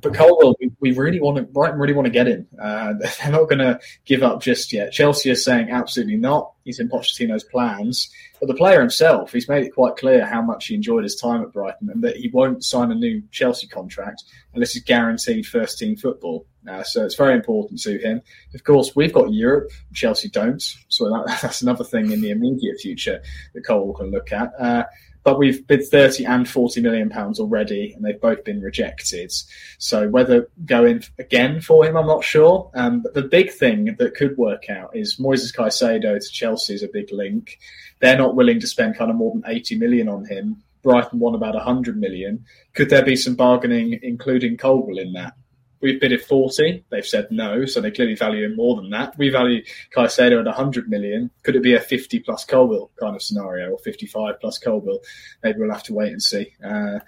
[0.00, 2.46] But Colwill, we, we really want to, Brighton really want to get him.
[2.60, 4.92] Uh, they're not going to give up just yet.
[4.92, 6.52] Chelsea are saying absolutely not.
[6.64, 8.10] He's in Pochettino's plans.
[8.42, 11.42] But the player himself, he's made it quite clear how much he enjoyed his time
[11.42, 15.78] at Brighton and that he won't sign a new Chelsea contract unless he's guaranteed first
[15.78, 16.44] team football.
[16.68, 18.20] Uh, so it's very important to him.
[18.52, 20.60] Of course, we've got Europe, Chelsea don't.
[20.88, 23.22] So that, that's another thing in the immediate future
[23.54, 24.52] that Cole can look at.
[24.58, 24.86] Uh,
[25.24, 29.32] but we've bid 30 and 40 million pounds already, and they've both been rejected.
[29.78, 32.70] So whether going again for him, I'm not sure.
[32.74, 36.82] Um, but the big thing that could work out is Moises Caicedo to Chelsea is
[36.82, 37.58] a big link.
[38.00, 40.62] They're not willing to spend kind of more than 80 million on him.
[40.82, 42.44] Brighton won about 100 million.
[42.74, 45.34] Could there be some bargaining, including Colwill in that?
[45.82, 46.84] We've bid at 40.
[46.90, 49.16] They've said no, so they clearly value him more than that.
[49.18, 49.62] We value
[49.94, 51.30] Caicedo at 100 million.
[51.42, 55.00] Could it be a 50 plus Colwill kind of scenario or 55 plus Colwill?
[55.42, 56.52] Maybe we'll have to wait and see.
[56.64, 57.00] Uh,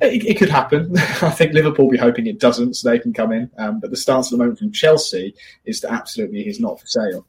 [0.00, 0.92] it, it, could happen.
[0.96, 3.50] I think Liverpool be hoping it doesn't so they can come in.
[3.58, 6.86] Um, but the stance at the moment from Chelsea is that absolutely he's not for
[6.86, 7.26] sale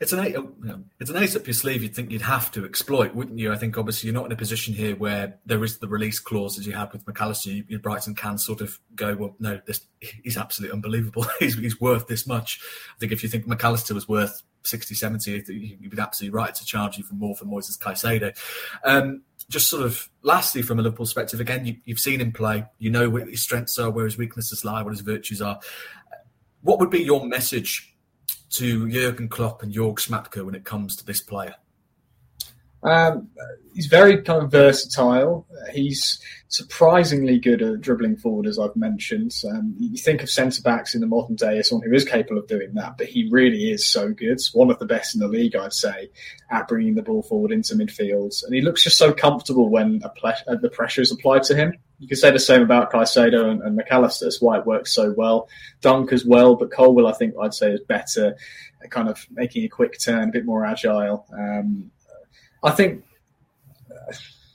[0.00, 1.82] it's an you know, it's an ace up your sleeve.
[1.82, 3.52] You'd think you'd have to exploit, wouldn't you?
[3.52, 6.58] I think obviously you're not in a position here where there is the release clause
[6.58, 7.50] as you had with Mac Allister.
[7.50, 11.26] You, Brighton can sort of go, well, no, this he's absolutely unbelievable.
[11.38, 12.60] he's, he's worth this much.
[12.96, 15.44] I think if you think Mac Allister was worth 60, 70,
[15.80, 18.34] you'd be absolutely right to charge even more for Moises Caicedo.
[18.82, 22.64] Um, just sort of lastly, from a Liverpool perspective, again, you, have seen him play.
[22.78, 25.60] You know what his strengths are, where his weaknesses lie, what his virtues are.
[26.62, 27.89] What would be your message
[28.50, 31.54] to Jurgen Klopp and Jörg Schmadtke when it comes to this player?
[32.82, 33.28] Um,
[33.74, 35.46] he's very kind of versatile.
[35.72, 39.32] He's surprisingly good at dribbling forward, as I've mentioned.
[39.48, 42.40] Um, you think of centre backs in the modern day as someone who is capable
[42.40, 44.38] of doing that, but he really is so good.
[44.52, 46.10] One of the best in the league, I'd say,
[46.50, 48.42] at bringing the ball forward into midfield.
[48.44, 51.74] And he looks just so comfortable when ple- uh, the pressure is applied to him.
[52.00, 54.24] You can say the same about Caicedo and, and Mac Allister.
[54.24, 55.48] That's why it works so well.
[55.82, 58.34] Dunk as well, but Colwill, I think I'd say is better,
[58.82, 61.26] at kind of making a quick turn, a bit more agile.
[61.32, 61.90] Um,
[62.62, 63.04] I think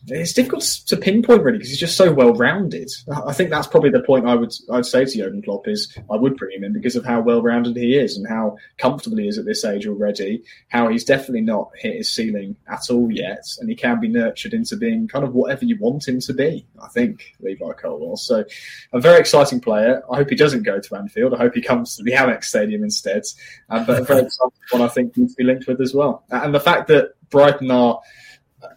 [0.07, 2.89] it's difficult to pinpoint really because he's just so well rounded.
[3.25, 6.15] I think that's probably the point I would I'd say to Jurgen Klopp is I
[6.15, 9.27] would bring him in because of how well rounded he is and how comfortable he
[9.27, 10.43] is at this age already.
[10.69, 14.53] How he's definitely not hit his ceiling at all yet, and he can be nurtured
[14.53, 16.65] into being kind of whatever you want him to be.
[16.81, 18.17] I think Levi Colwill.
[18.17, 18.45] So
[18.93, 20.03] a very exciting player.
[20.11, 21.33] I hope he doesn't go to Anfield.
[21.33, 23.23] I hope he comes to the Amex Stadium instead.
[23.69, 26.23] Uh, but a very exciting one I think needs to be linked with as well.
[26.29, 27.99] And the fact that Brighton are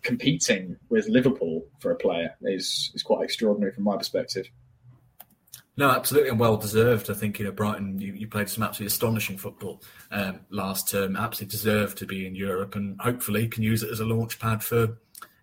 [0.03, 4.49] competing with Liverpool for a player is is quite extraordinary from my perspective.
[5.77, 7.09] No, absolutely, and well deserved.
[7.09, 8.01] I think you know Brighton.
[8.01, 11.15] You, you played some absolutely astonishing football um, last term.
[11.17, 14.65] Absolutely deserved to be in Europe, and hopefully can use it as a launch pad
[14.65, 14.99] for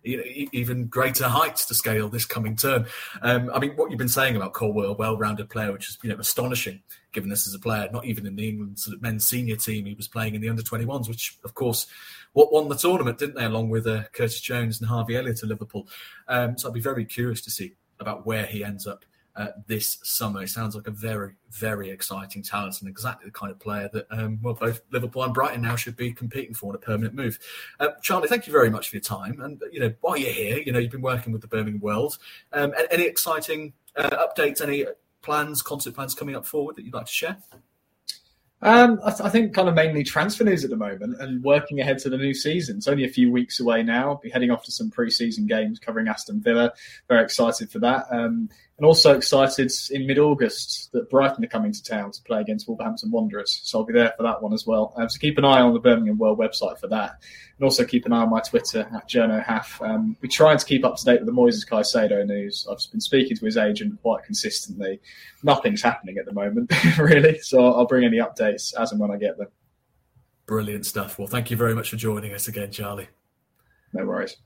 [0.06, 2.86] you know, even greater heights to scale this coming term.
[3.22, 6.10] Um, I mean, what you've been saying about Colwill, a well-rounded player, which is you
[6.10, 6.82] know astonishing
[7.12, 7.88] given this as a player.
[7.90, 10.48] Not even in the England sort of men's senior team, he was playing in the
[10.48, 11.86] under 21s, which of course
[12.36, 13.46] what won the tournament, didn't they?
[13.46, 15.88] Along with uh, Curtis Jones and Harvey Elliott to Liverpool.
[16.28, 19.96] Um, so I'd be very curious to see about where he ends up uh, this
[20.02, 20.42] summer.
[20.42, 24.06] It sounds like a very, very exciting talent and exactly the kind of player that,
[24.10, 27.38] um, well, both Liverpool and Brighton now should be competing for in a permanent move.
[27.80, 29.40] Uh, Charlie, thank you very much for your time.
[29.40, 32.18] And, you know, while you're here, you know, you've been working with the Birmingham World.
[32.52, 34.84] Um, any exciting uh, updates, any
[35.22, 37.38] plans, concert plans coming up forward that you'd like to share?
[38.62, 41.80] Um, I, th- I, think kind of mainly transfer news at the moment and working
[41.80, 42.78] ahead to the new season.
[42.78, 44.10] It's only a few weeks away now.
[44.10, 46.72] I'll be heading off to some pre-season games covering Aston Villa.
[47.06, 48.06] Very excited for that.
[48.10, 52.68] Um, and also excited in mid-August that Brighton are coming to town to play against
[52.68, 53.60] Wolverhampton Wanderers.
[53.64, 54.92] So I'll be there for that one as well.
[54.96, 57.22] Um, so keep an eye on the Birmingham World website for that.
[57.56, 59.80] And also keep an eye on my Twitter at JournoHaff.
[59.80, 62.66] Um, we're trying to keep up to date with the Moises Caicedo news.
[62.70, 65.00] I've been speaking to his agent quite consistently.
[65.42, 67.38] Nothing's happening at the moment, really.
[67.38, 69.48] So I'll bring any updates as and when I get them.
[70.44, 71.18] Brilliant stuff.
[71.18, 73.08] Well, thank you very much for joining us again, Charlie.
[73.94, 74.36] No worries.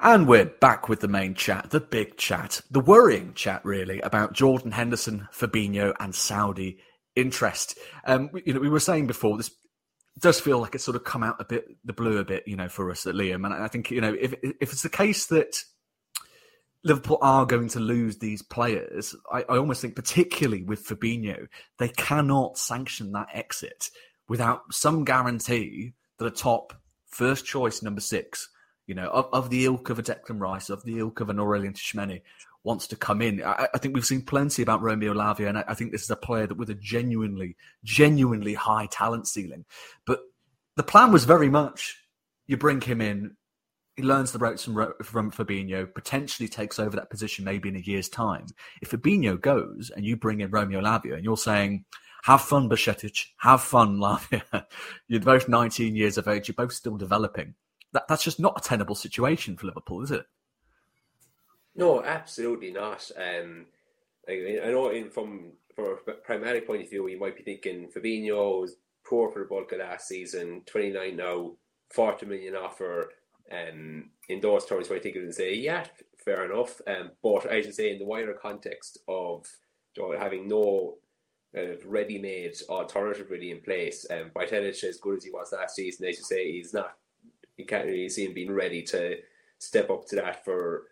[0.00, 4.32] And we're back with the main chat, the big chat, the worrying chat, really, about
[4.32, 6.78] Jordan Henderson, Fabinho, and Saudi
[7.14, 7.78] interest.
[8.06, 9.50] Um, you know, we were saying before this
[10.18, 12.56] does feel like it's sort of come out a bit the blue a bit, you
[12.56, 13.44] know, for us at Liam.
[13.44, 15.56] And I think you know if if it's the case that
[16.82, 21.46] Liverpool are going to lose these players, I, I almost think, particularly with Fabinho,
[21.78, 23.90] they cannot sanction that exit
[24.28, 26.74] without some guarantee that a top
[27.06, 28.48] first choice number six
[28.86, 31.36] you know, of, of the ilk of a Declan Rice, of the ilk of an
[31.36, 32.22] Aurelien Tchouameni,
[32.62, 33.42] wants to come in.
[33.42, 36.10] I, I, think we've seen plenty about Romeo Lavia, and I, I, think this is
[36.10, 39.64] a player that with a genuinely, genuinely high talent ceiling.
[40.06, 40.20] But
[40.76, 41.98] the plan was very much
[42.46, 43.36] you bring him in,
[43.96, 47.80] he learns the ropes from, from Fabinho, potentially takes over that position maybe in a
[47.80, 48.46] year's time.
[48.82, 51.84] If Fabinho goes and you bring in Romeo Lavia, and you're saying,
[52.24, 54.66] have fun, Bajcetic, have fun, Lavia.
[55.06, 57.54] you're both 19 years of age, you're both still developing
[57.94, 60.26] that, that's just not a tenable situation for Liverpool, is it?
[61.74, 63.10] No, absolutely not.
[63.16, 63.66] Um,
[64.28, 67.88] I, I know in, from from a pragmatic point of view, you might be thinking
[67.88, 71.52] Fabinho was poor for the bulk of last season, 29 now,
[71.90, 73.10] 40 million offer.
[73.50, 75.84] Um, in those terms, I think it would say, yeah,
[76.24, 76.80] fair enough.
[76.86, 79.46] Um, but I should say, in the wider context of
[79.96, 80.96] you having no
[81.56, 86.06] uh, ready-made alternative really in place, um, Bajcetic, as good as he was last season,
[86.06, 86.96] as you say, he's not
[87.56, 89.16] you can't really see him being ready to
[89.58, 90.84] step up to that for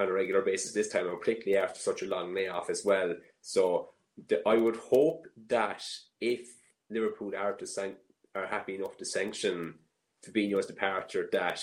[0.00, 3.14] on a regular basis this time, and particularly after such a long layoff as well.
[3.40, 3.90] So
[4.28, 5.84] the, I would hope that
[6.20, 6.48] if
[6.90, 7.96] Liverpool are to san-
[8.34, 9.74] are happy enough to sanction
[10.24, 11.62] Fabinho's departure, that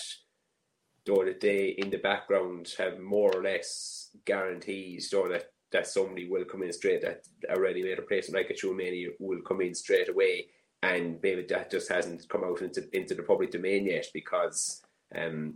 [1.04, 6.28] though that they in the background have more or less guarantees, or that that somebody
[6.28, 10.46] will come in straight that a placement like a Tchouameni will come in straight away
[10.86, 14.82] and maybe that just hasn't come out into into the public domain yet because
[15.14, 15.54] um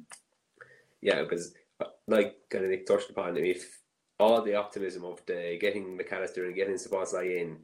[1.00, 3.80] yeah because uh, like kind of Nick touched upon if
[4.18, 7.58] all the optimism of the getting Mac Allister and getting Szoboszlai in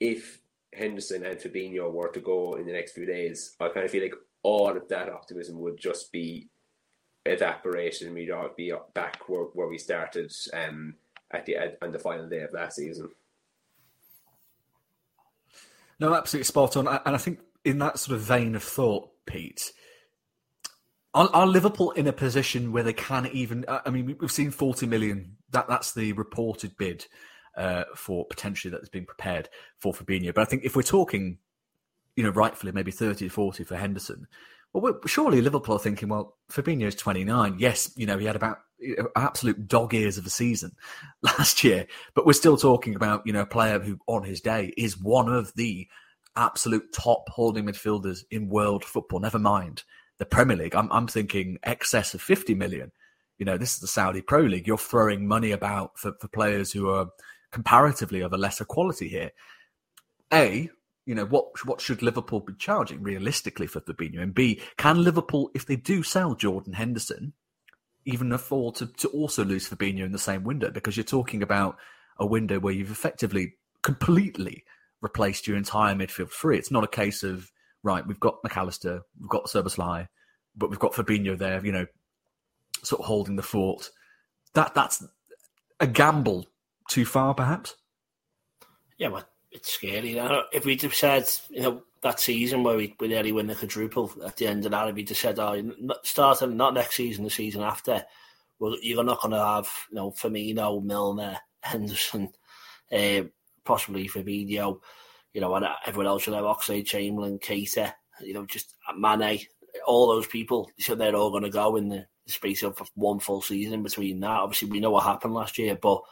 [0.00, 0.40] if
[0.72, 4.02] Henderson and Fabinho were to go in the next few days I kind of feel
[4.02, 6.48] like all of that optimism would just be
[7.26, 10.94] evaporated and we'd all be back where, where we started um
[11.30, 13.08] at the on the final day of last season.
[16.04, 16.86] No, absolutely spot on.
[16.86, 19.72] And I think in that sort of vein of thought, Pete,
[21.14, 23.64] are, are, Liverpool in a position where they can even?
[23.66, 25.38] I mean, we've seen forty million.
[25.52, 27.06] That that's the reported bid
[27.56, 30.34] uh, for potentially that is being prepared for Fabinho.
[30.34, 31.38] But I think if we're talking,
[32.16, 34.26] you know, rightfully maybe thirty to forty for Henderson,
[34.82, 37.56] well, surely Liverpool are thinking, well, Fabinho's twenty nine.
[37.58, 38.58] Yes, you know, he had about
[39.16, 40.72] absolute dog ears of a season
[41.22, 41.86] last year.
[42.14, 45.32] But we're still talking about, you know, a player who on his day is one
[45.32, 45.88] of the
[46.36, 49.20] absolute top holding midfielders in world football.
[49.20, 49.84] Never mind
[50.18, 50.74] the Premier League.
[50.74, 52.92] I'm, I'm thinking excess of 50 million.
[53.38, 54.66] You know, this is the Saudi Pro League.
[54.66, 57.08] You're throwing money about for, for players who are
[57.50, 59.30] comparatively of a lesser quality here.
[60.32, 60.70] A,
[61.06, 64.22] you know, what what should Liverpool be charging realistically for Fabinho?
[64.22, 67.34] And B, can Liverpool, if they do sell Jordan Henderson,
[68.04, 71.76] even afford to, to also lose Fabinho in the same window because you're talking about
[72.18, 74.64] a window where you've effectively completely
[75.00, 76.58] replaced your entire midfield three.
[76.58, 77.50] It's not a case of
[77.82, 80.08] right, we've got Mac Allister, we've got Szoboszlai,
[80.56, 81.86] but we've got Fabinho there, you know,
[82.82, 83.90] sort of holding the fort.
[84.54, 85.04] That that's
[85.80, 86.46] a gamble
[86.88, 87.76] too far, perhaps.
[88.98, 90.10] Yeah, but it's scary.
[90.10, 93.54] You if we just said, you know, that season where we, we nearly win the
[93.54, 97.24] quadruple at the end of that, if we just said, oh, starting not next season,
[97.24, 98.04] the season after,
[98.58, 102.30] well, you're not going to have, you know, Firmino, Milner, Henderson,
[102.92, 103.22] uh,
[103.64, 104.80] possibly Fabinho,
[105.32, 109.40] you know, and everyone else should have Oxlade, Chamberlain, Keita, you know, just Mane,
[109.86, 113.40] all those people, so they're all going to go in the space of one full
[113.40, 114.28] season between that.
[114.28, 116.02] Obviously, we know what happened last year, but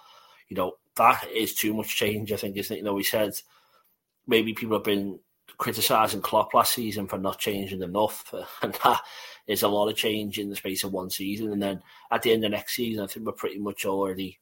[0.49, 2.79] You know, that is too much change, I think, isn't it?
[2.79, 3.33] You know, we said
[4.27, 5.19] maybe people have been
[5.59, 9.01] criticising Klopp last season for not changing enough, and that
[9.47, 11.53] is a lot of change in the space of one season.
[11.53, 14.39] And then at the end of next season, I think we're pretty much already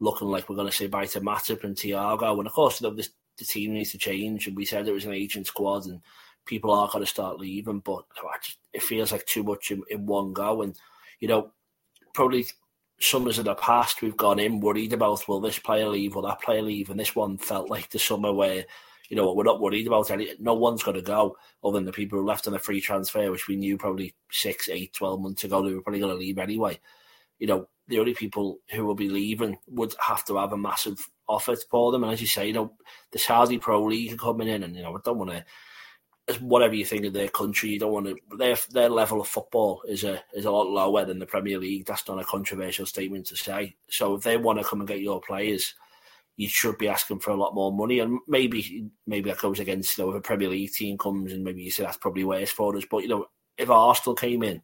[0.00, 2.38] looking like we're going to say bye to Matip and Thiago.
[2.38, 4.46] And of course, you know, this, the team needs to change.
[4.46, 6.00] And we said it was an aging squad, and
[6.44, 7.80] people are going to start leaving.
[7.80, 8.04] But
[8.72, 10.62] it feels like too much in, in one go.
[10.62, 10.76] And
[11.20, 11.52] you know,
[12.14, 12.46] probably
[13.02, 16.40] summers in the past we've gone in worried about will this player leave, will that
[16.40, 18.64] player leave, and this one felt like the summer where
[19.08, 20.32] you know we're not worried about any.
[20.38, 23.30] No one's going to go other than the people who left on a free transfer,
[23.30, 26.38] which we knew probably six, eight, twelve months ago they were probably going to leave
[26.38, 26.78] anyway.
[27.38, 31.04] You know, the only people who will be leaving would have to have a massive
[31.28, 32.04] offer for them.
[32.04, 32.72] And as you say, you know,
[33.10, 35.44] the Saudi Pro League are coming in, and you know, I don't want to
[36.40, 38.16] whatever you think of their country, you don't want to.
[38.36, 41.86] Their their level of football is a is a lot lower than the Premier League.
[41.86, 43.76] That's not a controversial statement to say.
[43.88, 45.74] So if they want to come and get your players,
[46.36, 47.98] you should be asking for a lot more money.
[47.98, 51.44] And maybe maybe that goes against you know if a Premier League team comes and
[51.44, 52.84] maybe you say that's probably worse for us.
[52.88, 53.26] But you know
[53.58, 54.62] if Arsenal came in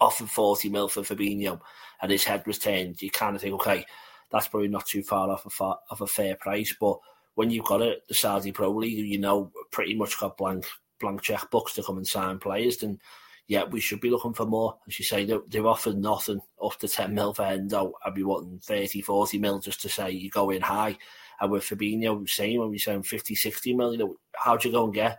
[0.00, 1.60] offered forty mil for Fabinho
[2.00, 3.84] and his head was turned, you kind of think okay,
[4.30, 6.98] that's probably not too far off a far, of a fair price, but
[7.34, 10.66] when you've got it, the Saudi Pro League, you know, pretty much got blank
[11.00, 12.98] blank checkbooks to come and sign players, then
[13.46, 14.78] yeah, we should be looking for more.
[14.88, 17.92] As you say, they've offered nothing up to 10 mil for Hendo.
[18.04, 20.96] I'd be wanting 30, 40 mil just to say you go in high.
[21.40, 24.84] And with Fabinho, same when we saying 50, 60 mil, you know, how'd you go
[24.84, 25.18] and get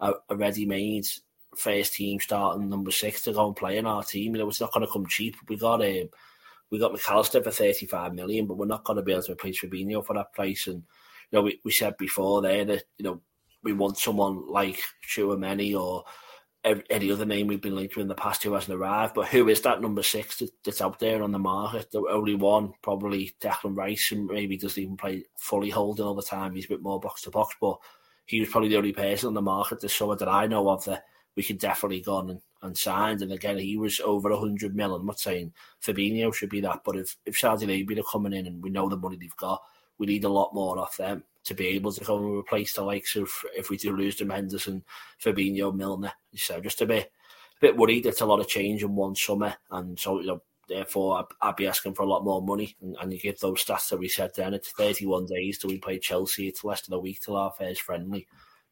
[0.00, 1.06] a, a ready made
[1.56, 4.34] first team starting number six to go and play in our team?
[4.34, 5.36] You know, it's not going to come cheap.
[5.48, 6.08] We got um,
[6.70, 9.32] we got Mac Allister for 35 million, but we're not going to be able to
[9.32, 10.66] replace Fabinho for that price.
[10.66, 10.82] And
[11.30, 13.20] you know, we, we said before there that you know
[13.62, 16.04] we want someone like Tchouameni or
[16.64, 19.14] any other name we've been linked with in the past who hasn't arrived.
[19.14, 21.90] But who is that number six that's out there on the market?
[21.90, 26.22] The only one, probably Declan Rice, and maybe doesn't even play fully holding all the
[26.22, 26.54] time.
[26.54, 27.78] He's a bit more box to box, but
[28.26, 30.84] he was probably the only person on the market this summer that I know of
[30.84, 33.22] that we could definitely go on and, and signed.
[33.22, 35.00] And again, he was over 100 million.
[35.00, 38.46] I'm not saying Fabinho should be that, but if, if Saudi Arabia are coming in
[38.46, 39.62] and we know the money they've got,
[40.00, 42.82] we need a lot more off them to be able to come and replace the
[42.82, 44.82] likes of if we do lose them Henderson,
[45.22, 46.12] Fabinho, Milner.
[46.34, 47.12] So just a bit
[47.58, 50.42] a bit worried it's a lot of change in one summer and so you know
[50.68, 53.90] therefore I'd, be asking for a lot more money and, and, you give those stats
[53.90, 56.98] that we said then it's 31 days till we play Chelsea it's less than a
[56.98, 58.26] week till our first friendly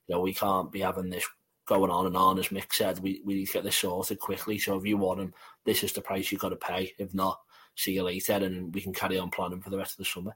[0.06, 1.26] you know we can't be having this
[1.66, 4.58] going on and on as Mick said we, we need to get this sorted quickly
[4.58, 5.34] so if you want him
[5.66, 7.38] this is the price you've got to pay if not
[7.74, 10.34] see you later and we can carry on planning for the rest of the summer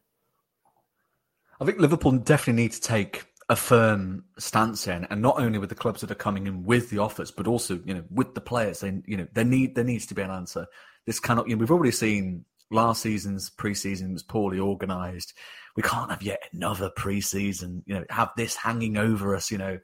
[1.63, 5.69] I think Liverpool definitely need to take a firm stance in, and not only with
[5.69, 8.41] the clubs that are coming in with the offers, but also you know with the
[8.41, 8.81] players.
[8.81, 10.67] They you know there need there needs to be an answer.
[11.07, 11.49] This cannot.
[11.49, 15.35] You know, we've already seen last season's preseason was poorly organised.
[15.77, 17.83] We can't have yet another preseason.
[17.87, 19.53] You know, have this hanging over us.
[19.53, 19.79] You know,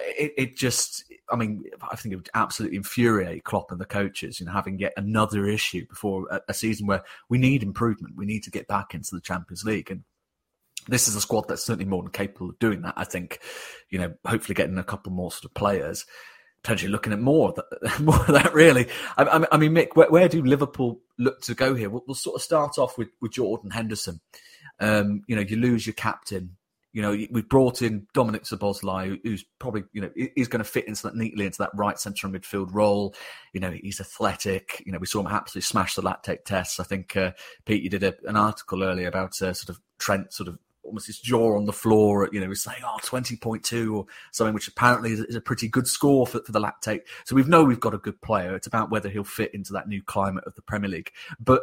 [0.00, 1.04] it, it just.
[1.30, 4.40] I mean, I think it would absolutely infuriate Klopp and the coaches.
[4.40, 8.14] You know, having yet another issue before a, a season where we need improvement.
[8.14, 10.04] We need to get back into the Champions League and
[10.86, 12.94] this is a squad that's certainly more than capable of doing that.
[12.96, 13.40] I think,
[13.90, 16.04] you know, hopefully getting a couple more sort of players,
[16.62, 18.88] potentially looking at more of that, more of that really.
[19.16, 21.90] I, I mean, Mick, where, where, do Liverpool look to go here?
[21.90, 24.20] We'll, we'll sort of start off with, with Jordan Henderson.
[24.80, 26.56] Um, you know, you lose your captain.
[26.92, 30.86] You know, we've brought in Dominik Szoboszlai, who's probably, you know, is going to fit
[30.86, 33.16] into that neatly into that right centre and midfield role.
[33.52, 34.80] You know, he's athletic.
[34.86, 36.78] You know, we saw him absolutely smash the lactate tests.
[36.78, 37.32] I think, uh,
[37.66, 41.06] Pete, you did a, an article earlier about uh, sort of Trent sort of almost
[41.06, 42.28] his jaw on the floor.
[42.32, 46.26] You know, he's saying, "Oh, 20.2 or something," which apparently is, a pretty good score
[46.26, 47.02] for, for the lactate.
[47.24, 48.54] So we know we've got a good player.
[48.54, 51.10] It's about whether he'll fit into that new climate of the Premier League.
[51.40, 51.62] But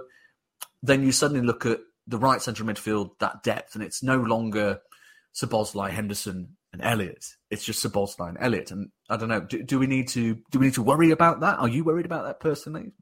[0.84, 4.80] then you suddenly look at the right central midfield, that depth, and it's no longer
[5.34, 7.26] Szoboszlai, Henderson, and Elliott.
[7.50, 8.72] It's just Szoboszlai and Elliott.
[8.72, 9.42] And I don't know.
[9.42, 11.60] Do, do we need to do we need to worry about that?
[11.60, 12.94] Are you worried about that personally?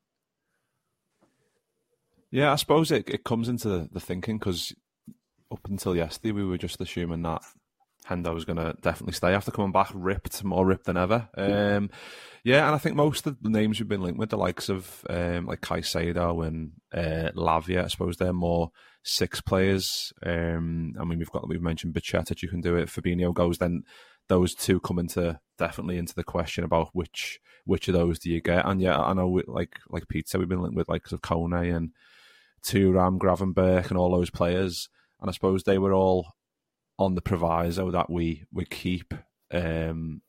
[2.32, 4.74] Yeah, I suppose it, it comes into the, the thinking because
[5.52, 7.42] up until yesterday, we were just assuming that
[8.08, 11.30] Hendo was going to definitely stay after coming back ripped, more ripped than ever.
[11.38, 11.90] Um,
[12.44, 15.06] yeah, and I think most of the names we've been linked with, the likes of
[15.10, 18.72] um, like Caicedo and uh, Lavia, I suppose they're more
[19.04, 20.12] six players.
[20.26, 22.90] Um, I mean, we've got we've mentioned Bajcetic, you can do it.
[22.90, 23.84] Fabinho goes, then
[24.28, 28.42] those two come into definitely into the question about which which of those do you
[28.42, 28.66] get.
[28.66, 31.22] And yeah, I know we, like like Pete said, we've been linked with like of
[31.22, 31.92] Kone and
[32.64, 34.90] Thuram, Gravenberg, and all those players
[35.22, 36.34] and I suppose they were all
[36.98, 39.14] on the proviso that we we keep
[39.52, 40.22] um,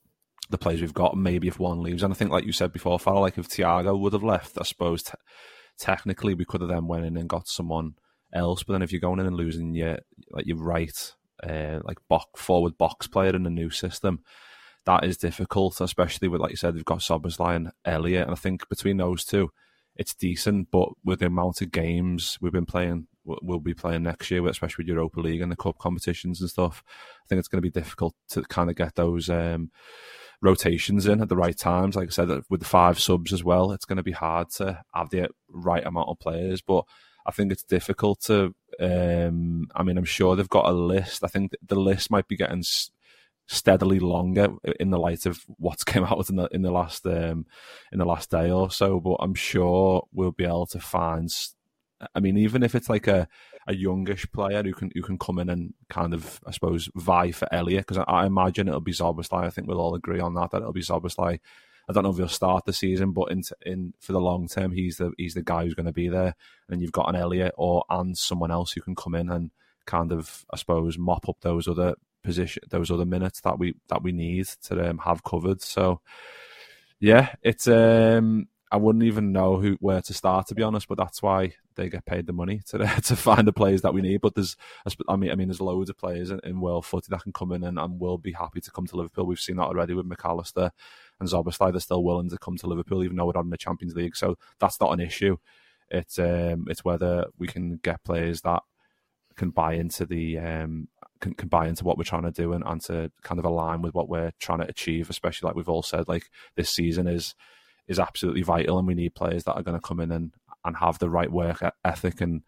[0.49, 1.16] the players we've got.
[1.16, 3.99] Maybe if one leaves, and I think, like you said before, Farrell, like if Thiago
[3.99, 5.05] would have left, I suppose
[5.78, 7.95] technically we could have then went in and got someone
[8.32, 8.62] else.
[8.62, 9.99] But then if you're going in and losing your
[10.30, 14.20] like your right uh, like box, forward box player in a new system,
[14.86, 18.36] that is difficult, especially with like you said, they've got Szoboszlai and Elliott, and I
[18.36, 19.51] think between those two,
[19.97, 20.68] it's decent.
[20.70, 23.07] But with the amount of games we've been playing,
[23.43, 26.83] we'll be playing next year, especially with Europa League and the cup competitions and stuff,
[26.87, 29.28] I think it's going to be difficult to kind of get those.
[29.31, 29.70] Um,
[30.43, 31.97] rotations in at the right times.
[31.97, 34.83] Like I said, with the five subs as well, it's going to be hard to
[34.95, 36.62] have the right amount of players.
[36.62, 36.85] But
[37.26, 38.55] I think it's difficult to.
[38.78, 41.24] Um, I mean, I'm sure they've got a list.
[41.24, 42.64] I think the list might be getting
[43.47, 47.47] steadily longer in the light of what's came out in the in the last um,
[47.93, 49.01] in the last day or so.
[49.01, 51.31] But I'm sure we'll be able to find.
[52.14, 53.28] I mean, even if it's like a,
[53.66, 57.32] a youngish player who can who can come in and kind of I suppose vie
[57.32, 59.44] for Elliott, because I, I, imagine it'll be Szoboszlai.
[59.44, 61.38] I think we'll all agree on that that it'll be Szoboszlai
[61.90, 64.70] I don't know if he'll start the season, but in in for the long term,
[64.70, 66.36] he's the he's the guy who's going to be there.
[66.68, 69.51] And you've got an Elliott or and someone else who can come in and
[69.86, 74.05] kind of I suppose mop up those other position those other minutes that we that
[74.05, 75.62] we need to um, have covered.
[75.62, 76.01] So
[77.01, 80.96] yeah, it's um I wouldn't even know who where to start to be honest, but
[80.96, 84.20] that's why they get paid the money to to find the players that we need.
[84.20, 84.56] But there's
[85.08, 87.52] I mean I mean there's loads of players in, in world footy that can come
[87.52, 89.26] in and, and will be happy to come to Liverpool.
[89.26, 90.70] We've seen that already with Mac Allister
[91.18, 91.72] and Szoboszlai.
[91.72, 94.16] They're still willing to come to Liverpool even though we're not in the Champions League.
[94.16, 95.36] So that's not an issue.
[95.90, 98.62] It's um it's whether we can get players that
[99.36, 100.88] can buy into the um
[101.20, 103.82] can, can buy into what we're trying to do and, and to kind of align
[103.82, 107.34] with what we're trying to achieve, especially like we've all said, like this season is
[107.91, 110.32] is absolutely vital, and we need players that are going to come in and,
[110.64, 112.43] and have the right work ethic and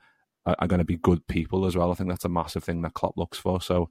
[0.47, 1.91] are going to be good people as well.
[1.91, 3.61] I think that's a massive thing that Klopp looks for.
[3.61, 3.91] So,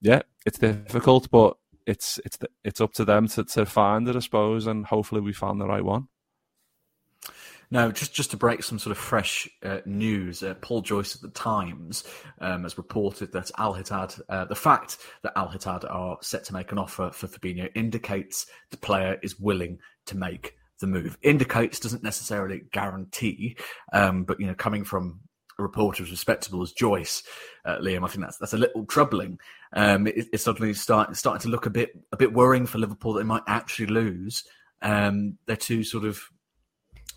[0.00, 4.20] yeah, it's difficult, but it's it's it's up to them to, to find it, I
[4.20, 6.08] suppose, and hopefully we found the right one.
[7.70, 11.22] Now, just just to break some sort of fresh uh, news, uh, Paul Joyce at
[11.22, 12.04] the Times
[12.38, 16.52] um, has reported that Al Ittihad, uh, the fact that Al Ittihad are set to
[16.52, 21.16] make an offer for Fabinho indicates the player is willing to make the move.
[21.22, 23.56] Indicates doesn't necessarily guarantee,
[23.92, 25.20] um, but you know, coming from
[25.58, 27.22] a reporter as respectable as Joyce,
[27.64, 29.38] uh, Liam, I think that's that's a little troubling.
[29.72, 33.14] Um, it, it's suddenly start, starting to look a bit a bit worrying for Liverpool
[33.14, 34.44] that they might actually lose.
[34.82, 36.20] Um, they're two sort of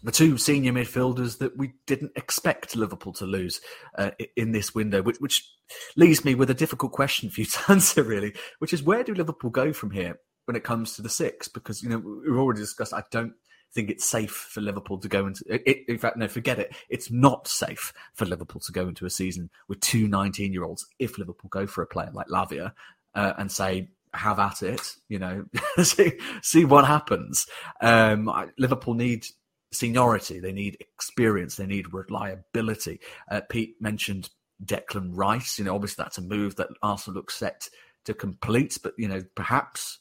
[0.05, 3.59] the two senior midfielders that we didn't expect Liverpool to lose
[3.97, 5.51] uh, in this window, which, which
[5.95, 9.15] leaves me with a difficult question for you to answer, really, which is where do
[9.15, 11.47] Liverpool go from here when it comes to the six?
[11.47, 12.93] Because you know we've already discussed.
[12.93, 13.33] I don't
[13.75, 15.43] think it's safe for Liverpool to go into.
[15.47, 16.73] It, in fact, no, forget it.
[16.89, 20.87] It's not safe for Liverpool to go into a season with two 19 year olds.
[20.97, 22.71] If Liverpool go for a player like Lavia
[23.13, 25.45] uh, and say, have at it, you know,
[25.83, 27.45] see, see what happens.
[27.81, 29.25] Um, Liverpool need
[29.73, 33.01] seniority, they need experience, they need reliability.
[33.29, 34.29] Uh, Pete mentioned
[34.63, 35.59] Declan Rice.
[35.59, 37.69] You know, obviously that's a move that Arsenal looks set
[38.05, 39.99] to complete, but you know, perhaps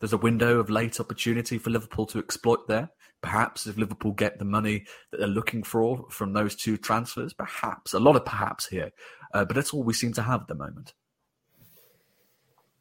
[0.00, 2.90] there's a window of late opportunity for Liverpool to exploit there.
[3.24, 7.94] Perhaps if Liverpool get the money that they're looking for from those two transfers, perhaps
[7.94, 8.92] a lot of perhaps here,
[9.32, 10.92] uh, but that's all we seem to have at the moment.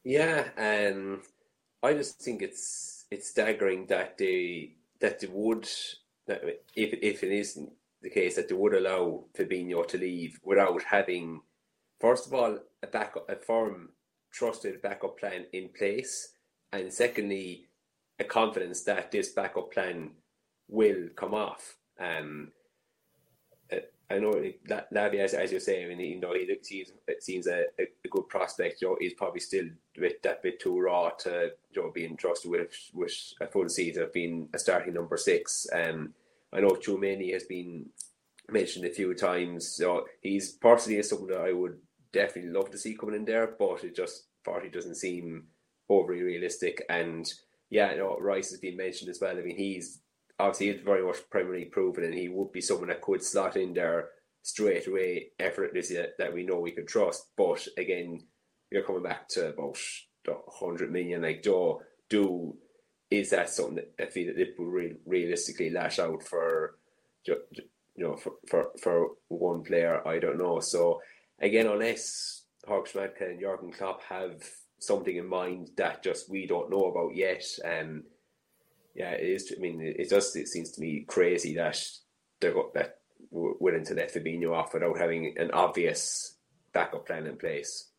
[0.04, 1.22] Yeah, um,
[1.82, 5.70] I just think it's it's staggering that they that they would
[6.28, 6.44] that
[6.76, 7.72] if if it isn't
[8.02, 11.40] the case that they would allow Fabinho to leave without having,
[12.02, 13.92] first of all, a backup, a firm,
[14.30, 16.34] trusted backup plan in place,
[16.74, 17.70] and secondly,
[18.20, 20.12] a confidence that this backup plan
[20.74, 21.76] will come off.
[22.00, 22.52] Um,
[24.10, 24.34] I know
[24.68, 27.64] that Lavia, as, as you're saying, I mean, you know, he seems it seems a,
[27.80, 28.82] a, good prospect.
[28.82, 29.66] You know, he's probably still
[29.98, 33.70] a bit, that bit too raw to you know being trusted with with a full
[33.70, 35.66] season of being a starting number six.
[35.74, 36.14] Um,
[36.52, 37.88] I know Tchouameni has been
[38.50, 39.68] mentioned a few times.
[39.70, 41.80] So he's personally is someone that I would
[42.12, 45.46] definitely love to see coming in there, but it just partly doesn't seem
[45.90, 46.84] overly realistic.
[46.90, 47.32] And
[47.70, 49.38] yeah, you know, Rice has been mentioned as well.
[49.38, 50.03] I mean, he's
[50.40, 53.74] obviously he's very much primarily proven, and he would be someone that could slot in
[53.74, 54.10] there
[54.42, 57.28] straight away, effortlessly that, that we know we could trust.
[57.38, 58.22] But again,
[58.72, 59.78] you're coming back to about
[60.60, 61.22] hundred million.
[61.22, 62.56] Like, Joe, do
[63.10, 66.78] is that something that I feel that re- realistically lash out for,
[67.26, 67.38] you
[67.98, 70.06] know, for, for for one player?
[70.08, 70.60] I don't know.
[70.60, 71.02] So
[71.40, 74.42] again, unless Horst and Jurgen Klopp have
[74.80, 77.44] something in mind that just we don't know about yet.
[77.64, 78.04] Um,
[78.96, 79.54] yeah, it is.
[79.56, 81.80] I mean, it just it seems to me crazy that
[82.40, 83.00] they're got that
[83.32, 86.36] willing to let Fabinho off without having an obvious
[86.74, 87.90] backup plan in place.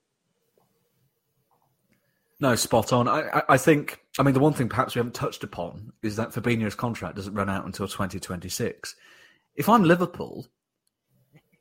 [2.41, 3.09] No, spot on.
[3.09, 4.01] I, I think.
[4.19, 7.35] I mean, the one thing perhaps we haven't touched upon is that Fabinho's contract doesn't
[7.35, 8.95] run out until 2026.
[9.57, 10.47] If I'm Liverpool,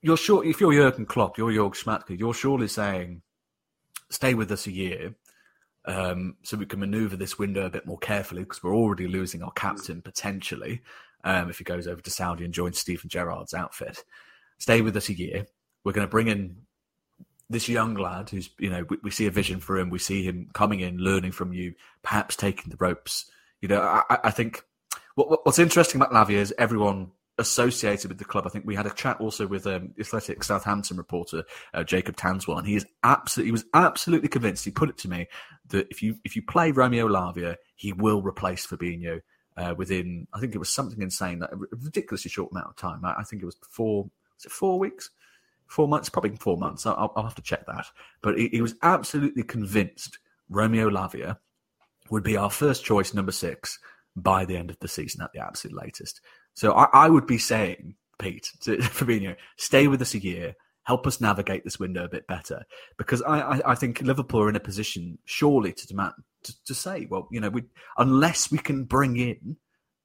[0.02, 3.22] you're sure if you're Jurgen Klopp, you're Jörg Schmadtke, you're surely saying,
[4.10, 5.16] stay with us a year,
[5.86, 9.44] um, so we can manoeuvre this window a bit more carefully because we're already losing
[9.44, 10.82] our captain potentially
[11.24, 14.04] um, if he goes over to Saudi and joins Steven Gerrard's outfit.
[14.60, 15.46] Stay with us a year.
[15.84, 16.58] We're going to bring in
[17.50, 19.90] this young lad who's, you know, we, we, see a vision for him.
[19.90, 23.30] We see him coming in, learning from you, perhaps taking the ropes.
[23.62, 24.64] You know, I, I think
[25.16, 28.46] what, what's interesting about Lavia is everyone associated with the club.
[28.46, 32.58] I think we had a chat also with um, Athletic Southampton reporter uh, Jacob Tanswell,
[32.58, 34.66] and he is absolutely he was absolutely convinced.
[34.66, 35.28] He put it to me
[35.70, 39.22] that if you if you play Romeo Lavia, he will replace Fabinho
[39.58, 40.28] uh, within.
[40.34, 43.04] I think it was something insane, a ridiculously short amount of time.
[43.04, 44.04] I, I think it was four.
[44.36, 45.10] Was it four weeks?
[45.68, 46.10] Four months?
[46.10, 46.86] Probably four months.
[46.86, 47.88] I'll, I'll have to check that.
[48.22, 50.20] But he, he was absolutely convinced
[50.50, 51.38] Romeo Lavia
[52.10, 53.80] would be our first choice, number six,
[54.16, 56.22] by the end of the season at the absolute latest.
[56.54, 61.08] So I, I would be saying, Pete, to Fabinho, stay with us a year, help
[61.08, 62.64] us navigate this window a bit better,
[62.98, 66.74] because I, I, I think Liverpool are in a position surely to demand to, to
[66.74, 67.64] say, well, you know, we,
[67.98, 69.58] unless we can bring in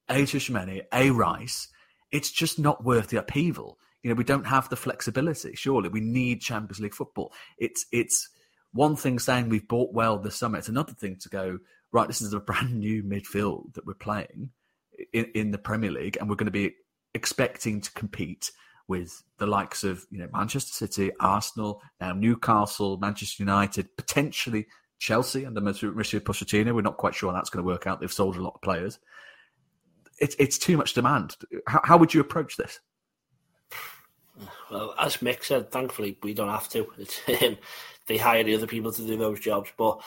[0.08, 1.68] a Tchouameni, a Rice,
[2.10, 3.78] it's just not worth the upheaval.
[4.02, 5.54] You know, we don't have the flexibility.
[5.54, 7.32] Surely, we need Champions League football.
[7.58, 8.28] It's it's
[8.72, 10.58] one thing saying we've bought well this summer.
[10.58, 11.58] It's another thing to go
[11.92, 12.06] right.
[12.06, 14.50] This is a brand new midfield that we're playing
[15.12, 16.74] in, in the Premier League, and we're going to be
[17.14, 18.50] expecting to compete
[18.86, 24.66] with the likes of you know Manchester City, Arsenal, now Newcastle, Manchester United, potentially
[24.98, 26.74] Chelsea under Mauricio Pochettino.
[26.74, 28.00] We're not quite sure how that's going to work out.
[28.00, 28.98] They've sold a lot of players.
[30.18, 31.36] It's it's too much demand.
[31.66, 32.80] How, how would you approach this?
[34.70, 36.86] Well, as Mick said, thankfully we don't have to.
[37.42, 37.58] Um,
[38.06, 40.00] they hire the other people to do those jobs, but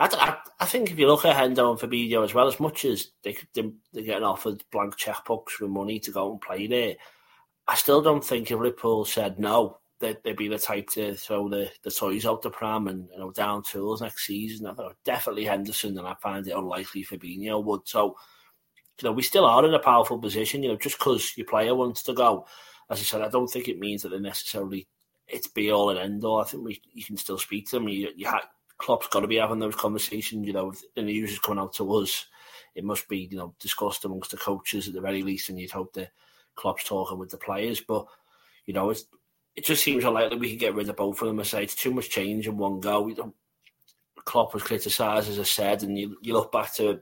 [0.00, 2.86] I, I, I, think if you look at Hendo and Fabinho as well, as much
[2.86, 6.94] as they, they, they're getting offered blank checkbooks with money to go and play there,
[7.68, 11.48] I still don't think if Liverpool said no, they'd, they'd be the type to throw
[11.48, 14.66] the, the toys out the pram and you know down tools next season.
[14.66, 17.82] I thought definitely Henderson, and I find it unlikely Fabinho would.
[17.84, 18.16] So,
[19.00, 20.62] you know, we still are in a powerful position.
[20.62, 22.46] You know, just because your player wants to go,
[22.88, 24.88] as I said, I don't think it means that they necessarily
[25.28, 26.40] it's be all and end all.
[26.40, 27.88] I think we you can still speak to them.
[27.88, 28.48] You, you ha-
[28.80, 30.46] Klopp's got to be having those conversations.
[30.46, 32.26] You know, if the news is coming out to us,
[32.74, 35.70] it must be you know discussed amongst the coaches at the very least, and you'd
[35.70, 36.12] hope that
[36.54, 37.80] Klopp's talking with the players.
[37.80, 38.06] But
[38.66, 39.04] you know, it's
[39.54, 41.40] it just seems unlikely we can get rid of both of them.
[41.40, 43.08] I say it's too much change in one go.
[43.08, 43.34] You know,
[44.24, 47.00] Klopp was criticised, as I said, and you you look back to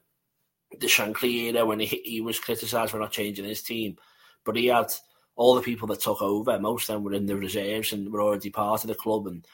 [0.80, 3.96] the Shankly era when he, he was criticised for not changing his team,
[4.44, 4.92] but he had
[5.36, 6.58] all the people that took over.
[6.58, 9.46] Most of them were in the reserves and were already part of the club, and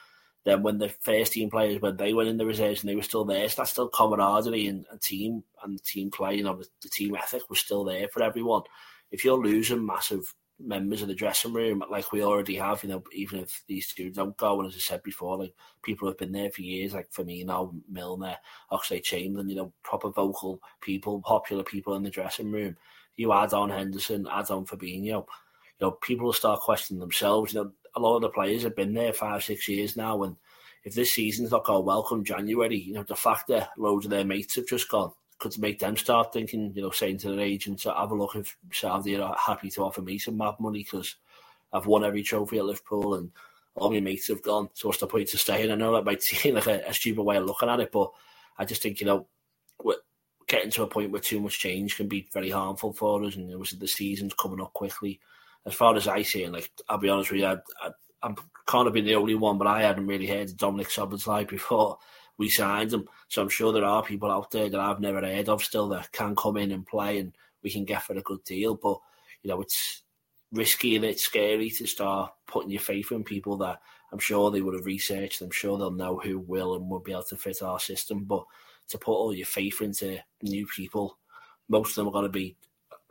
[0.44, 3.02] then when the first team players, when they went in the reserves and they were
[3.02, 6.88] still there, so that's still camaraderie and, and team and team play, you know, the,
[6.90, 8.62] team ethic was still there for everyone.
[9.10, 13.02] If you're losing massive members of the dressing room, like we already have, you know,
[13.12, 16.32] even if these two don't go, and as I said before, like people have been
[16.32, 18.36] there for years, like for me now, Milner,
[18.70, 22.76] Oxlade Chamberlain, you know, proper vocal people, popular people in the dressing room.
[23.16, 25.24] You add on Henderson, add on Fabinho, you
[25.80, 27.54] know, people will start questioning themselves.
[27.54, 30.36] You know, a lot of the players have been there five, six years now, and
[30.84, 34.10] if this season's not going well come January, you know, the fact that loads of
[34.10, 37.40] their mates have just gone could make them start thinking, you know, saying to their
[37.40, 41.16] agents, have a look if Saudi are happy to offer me some mad money because
[41.72, 43.30] I've won every trophy at Liverpool and
[43.74, 44.68] all my mates have gone.
[44.74, 45.72] So what's the point to staying?
[45.72, 48.12] I know that might seem like a, a stupid way of looking at it, but
[48.58, 49.26] I just think, you know,
[49.82, 49.96] we're
[50.46, 53.36] getting to a point where too much change can be very harmful for us.
[53.36, 55.20] And was the season's coming up quickly
[55.66, 57.90] as far as I see it, like I'll be honest with you, I, I,
[58.22, 58.36] I'm
[58.66, 61.98] kind of been the only one, but I hadn't really heard of Dominik Szoboszlai before
[62.38, 63.08] we signed him.
[63.28, 66.12] So I'm sure there are people out there that I've never heard of still that
[66.12, 68.74] can come in and play, and we can get for a good deal.
[68.74, 68.98] But
[69.42, 70.02] you know, it's
[70.52, 73.80] risky and it's scary to start putting your faith in people that
[74.12, 75.42] I'm sure they would have researched.
[75.42, 78.24] I'm sure they'll know who will and will be able to fit our system.
[78.24, 78.44] But
[78.88, 81.18] to put all your faith into new people,
[81.68, 82.56] most of them are going to be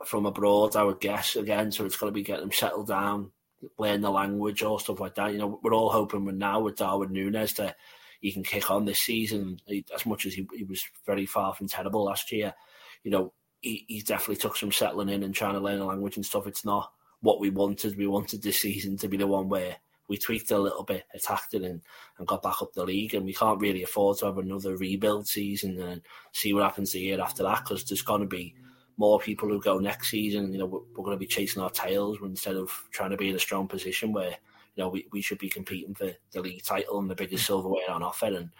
[0.06, 1.70] from abroad, I would guess again.
[1.72, 3.30] So it's going to be getting them settled down,
[3.78, 5.32] learn the language or stuff like that.
[5.32, 7.76] You know, we're all hoping with now with Darwin Núñez that
[8.20, 9.58] he can kick on this season.
[9.66, 12.54] He, as much as he, he, was very far from terrible last year,
[13.02, 16.16] you know, he, he definitely took some settling in and trying to learn the language
[16.16, 16.46] and stuff.
[16.46, 16.90] It's not
[17.20, 17.96] what we wanted.
[17.96, 19.76] We wanted this season to be the one where
[20.08, 21.80] we tweaked a little bit, attacked it, and,
[22.18, 23.14] and got back up the league.
[23.14, 26.02] And we can't really afford to have another rebuild season and
[26.32, 28.54] see what happens the year after that because there's going to be
[28.96, 30.52] more people who go next season.
[30.52, 33.30] You know, we're, we're going to be chasing our tails instead of trying to be
[33.30, 36.62] in a strong position where you know we, we should be competing for the league
[36.62, 38.26] title and the biggest silverware on offer.
[38.26, 38.50] And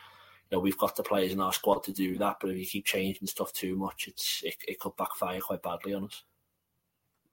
[0.51, 2.37] you know we've got the players in our squad to do that.
[2.41, 5.95] But if you keep changing stuff too much, it's it, it could backfire quite badly
[5.95, 6.23] on us.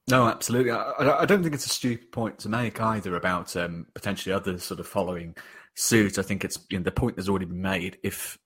[0.10, 0.72] No, absolutely.
[0.72, 4.64] I, I, don't think it's a stupid point to make either about um, potentially others
[4.64, 5.36] sort of following
[5.76, 6.18] suit.
[6.18, 7.98] I think it's you know, the point has already been made.
[8.04, 8.38] If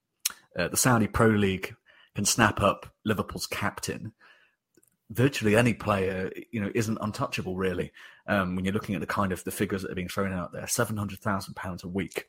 [0.56, 1.74] uh, the Saudi Pro League
[2.14, 4.12] can snap up Liverpool's captain,
[5.10, 7.92] virtually any player you know isn't untouchable really.
[8.26, 10.52] Um, when you're looking at the kind of the figures that are being thrown out
[10.52, 12.26] there, seven hundred thousand pounds a week.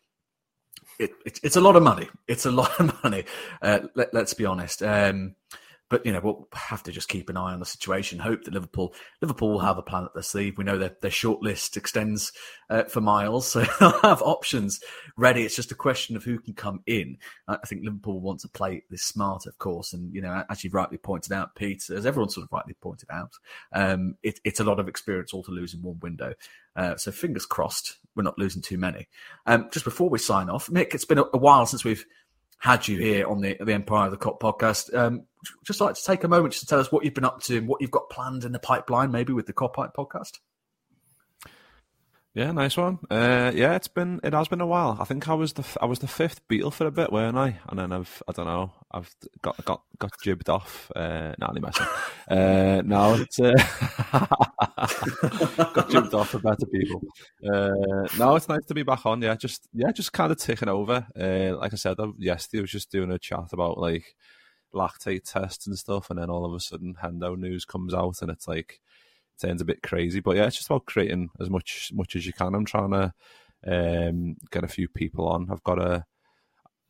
[0.99, 2.07] It, it, it's a lot of money.
[2.27, 3.25] It's a lot of money.
[3.61, 4.81] Uh, let, us be honest.
[4.81, 5.35] Um,
[5.89, 8.19] but you know, we'll have to just keep an eye on the situation.
[8.19, 10.57] Hope that Liverpool Liverpool will have a plan at their sleeve.
[10.57, 12.31] We know that their short list extends
[12.69, 14.79] uh, for miles, so they'll have options
[15.15, 15.43] ready.
[15.43, 17.17] It's just a question of who can come in.
[17.47, 20.73] I think Liverpool want to play this smart, of course, and you know, as you've
[20.73, 23.31] rightly pointed out, Pete, as everyone sort of rightly pointed out,
[23.73, 26.33] um, it, it's a lot of experience all to lose in one window.
[26.75, 29.07] Uh, so fingers crossed, we're not losing too many.
[29.47, 32.05] Um, just before we sign off, Mick, it's been a, a while since we've
[32.59, 34.93] had you here on the the Empire of the Kop podcast.
[34.93, 35.23] Um,
[35.63, 37.57] just like to take a moment just to tell us what you've been up to
[37.57, 40.39] and what you've got planned in the pipeline, maybe with the Kopite podcast.
[42.37, 42.99] Yeah, nice one.
[43.09, 44.95] Uh, yeah, it's been it has been a while.
[44.99, 47.57] I think I was the I was the fifth Beatle for a bit, weren't I?
[47.67, 49.09] And then I've I don't know I've
[49.41, 50.91] got got got jibbed off.
[50.95, 51.63] Uh, nah, only.
[52.29, 53.53] Uh, now it's uh,
[55.73, 57.01] got jibbed off for better people.
[57.43, 59.19] Uh, now it's nice to be back on.
[59.19, 61.07] Yeah, just yeah, just kind of taking over.
[61.19, 64.13] Uh, like I said yesterday, I was just doing a chat about like
[64.75, 68.29] lactate tests and stuff, and then all of a sudden, Hendo news comes out, and
[68.29, 68.79] it's like
[69.37, 72.33] sounds a bit crazy, but yeah, it's just about creating as much much as you
[72.33, 72.55] can.
[72.55, 73.13] I'm trying to
[73.65, 75.47] um, get a few people on.
[75.51, 76.05] I've got a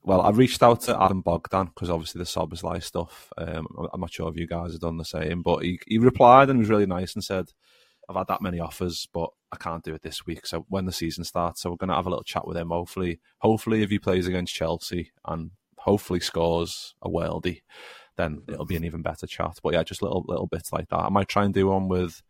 [0.03, 3.29] well, I reached out to Adam Bogdan because obviously the Szoboszlai stuff.
[3.37, 6.49] Um, I'm not sure if you guys have done the same, but he, he replied
[6.49, 7.47] and was really nice and said,
[8.07, 10.45] "I've had that many offers, but I can't do it this week.
[10.45, 12.69] So when the season starts, so we're going to have a little chat with him.
[12.69, 17.61] Hopefully, hopefully if he plays against Chelsea and hopefully scores a worldie,
[18.17, 19.59] then it'll be an even better chat.
[19.63, 20.99] But yeah, just little little bits like that.
[20.99, 22.21] I might try and do one with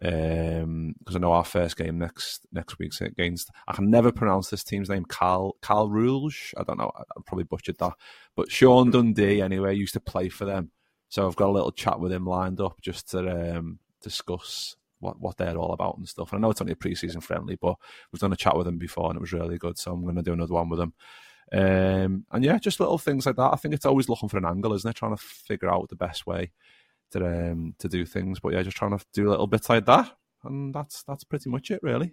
[0.00, 4.48] because um, I know our first game next next week's against I can never pronounce
[4.48, 6.54] this team's name Cal Cal Rouge?
[6.56, 7.94] I don't know I, I probably butchered that.
[8.36, 10.70] But Sean Dundee anyway used to play for them.
[11.08, 15.20] So I've got a little chat with him lined up just to um, discuss what
[15.20, 16.32] what they're all about and stuff.
[16.32, 17.74] And I know it's only a preseason friendly but
[18.12, 20.16] we've done a chat with them before and it was really good so I'm going
[20.16, 20.94] to do another one with them.
[21.50, 23.52] Um, and yeah just little things like that.
[23.52, 24.94] I think it's always looking for an angle isn't it?
[24.94, 26.52] Trying to figure out the best way
[27.12, 28.40] to um, to do things.
[28.40, 30.12] But yeah, just trying to do a little bits like that,
[30.44, 32.12] and that's that's pretty much it, really.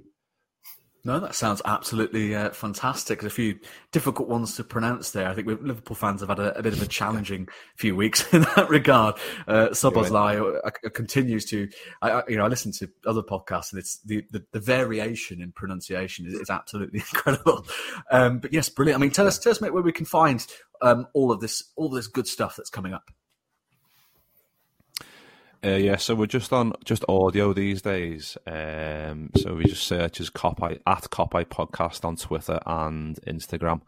[1.05, 3.21] No, that sounds absolutely uh, fantastic.
[3.21, 3.59] There's a few
[3.91, 5.29] difficult ones to pronounce there.
[5.29, 8.41] I think Liverpool fans have had a, a bit of a challenging few weeks in
[8.41, 9.15] that regard.
[9.47, 11.69] Uh, Szoboszlai uh, uh, continues to,
[12.01, 15.43] I, I, you know, I listen to other podcasts and it's the, the, the variation
[15.43, 17.67] in pronunciation is, is absolutely incredible.
[18.09, 18.99] Um, but yes, brilliant.
[18.99, 20.43] I mean, tell us, tell us, mate, where we can find
[20.81, 23.11] um, all of this, all this good stuff that's coming up.
[25.65, 28.37] Uh, yeah, so we're just on just audio these days.
[28.45, 33.81] Um, so we just search as Kopite at Kopite Podcast on Twitter and Instagram.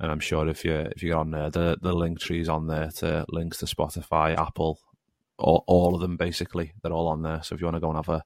[0.00, 2.66] And I'm sure if you if you get on there, the the link trees on
[2.66, 4.80] there to links to Spotify, Apple,
[5.38, 6.72] all, all of them basically.
[6.82, 7.40] They're all on there.
[7.44, 8.24] So if you want to go and have a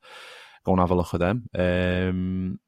[0.65, 1.51] go and have a look at them.
[1.55, 2.61] Um,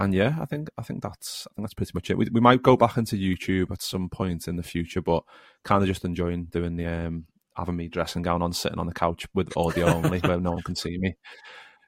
[0.00, 2.18] and yeah, I think I think that's I think that's pretty much it.
[2.18, 5.22] We we might go back into YouTube at some point in the future, but
[5.62, 7.26] kind of just enjoying doing the um
[7.56, 10.62] having me dressing gown on, sitting on the couch with audio only, where no one
[10.62, 11.16] can see me.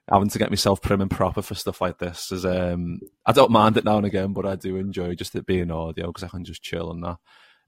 [0.09, 3.51] Having to get myself prim and proper for stuff like this is um, I don't
[3.51, 6.29] mind it now and again, but I do enjoy just it being audio because I
[6.29, 7.17] can just chill and that.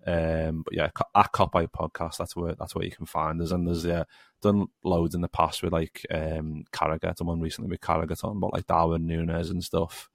[0.08, 3.52] Um, but yeah, at Kopite Podcast, that's where that's where you can find us.
[3.52, 4.06] And there's yeah,
[4.42, 8.38] done loads in the past with like um Carragher, done one recently with Carragher talking
[8.38, 10.10] about like Darwin Núñez and stuff.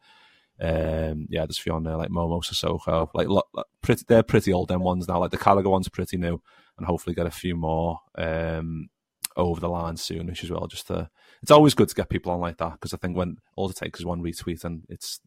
[0.61, 3.09] Um, yeah, there's a few on there like Momo Sissoko.
[3.15, 5.19] Like, like pretty, they're pretty old them ones now.
[5.19, 6.41] Like the Carragher one's pretty new
[6.79, 8.89] and hopefully get a few more um,
[9.37, 10.67] over the line soonish as well.
[10.67, 11.11] Just to,
[11.43, 13.77] it's always good to get people on like that because I think when all it
[13.77, 15.21] takes is one retweet and it's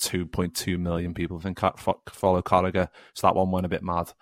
[0.00, 4.12] 2.2 million people think follow Carragher, so that one went a bit mad.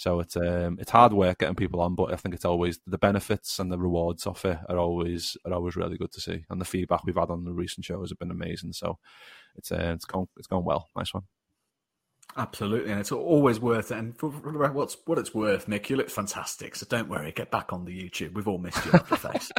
[0.00, 2.96] So it's um, it's hard work getting people on, but I think it's always the
[2.96, 6.58] benefits and the rewards of it are always are always really good to see, and
[6.58, 8.72] the feedback we've had on the recent shows have been amazing.
[8.72, 8.98] So
[9.56, 10.88] it's uh, it's gone it's gone well.
[10.96, 11.24] Nice one.
[12.34, 13.98] Absolutely, and it's always worth it.
[13.98, 16.76] And for, what's what it's worth, Mick, you look fantastic.
[16.76, 18.32] So don't worry, get back on the YouTube.
[18.32, 19.52] We've all missed you off face.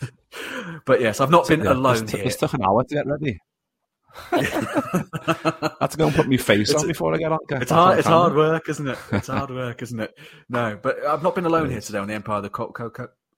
[0.84, 2.22] but yes, I've not been yeah, alone it's, here.
[2.24, 3.40] It's took an hour to get ready.
[4.32, 7.38] I have to go and put my face it's, on before I get on.
[7.50, 7.98] It's hard.
[7.98, 8.98] It's hard work, isn't it?
[9.12, 10.18] It's hard work, isn't it?
[10.48, 12.80] No, but I've not been alone here today on the Empire of the Cock.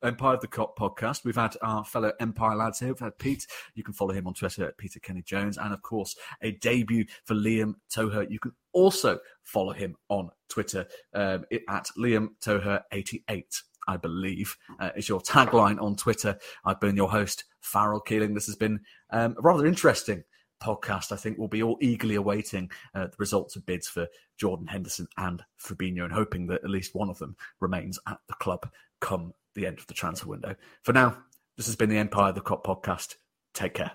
[0.03, 1.25] Empire of the Kop podcast.
[1.25, 2.89] We've had our fellow Empire lads here.
[2.89, 3.47] We've had Pete.
[3.75, 5.59] You can follow him on Twitter at Peter Kenny Jones.
[5.59, 8.31] And of course, a debut for Liam Toher.
[8.31, 13.63] You can also follow him on Twitter um, at Liam Toher88.
[13.89, 16.39] I believe, uh, is your tagline on Twitter.
[16.63, 18.35] I've been your host, Farrell Keeling.
[18.35, 20.25] This has been um, a rather interesting
[20.63, 21.13] podcast.
[21.13, 24.07] I think we'll be all eagerly awaiting uh, the results of bids for
[24.37, 28.35] Jordan Henderson and Fabinho and hoping that at least one of them remains at the
[28.35, 28.69] club
[29.01, 30.55] come the end of the transfer window.
[30.83, 31.17] For now,
[31.57, 33.17] this has been the Empire of the Kop podcast.
[33.55, 33.93] Take care.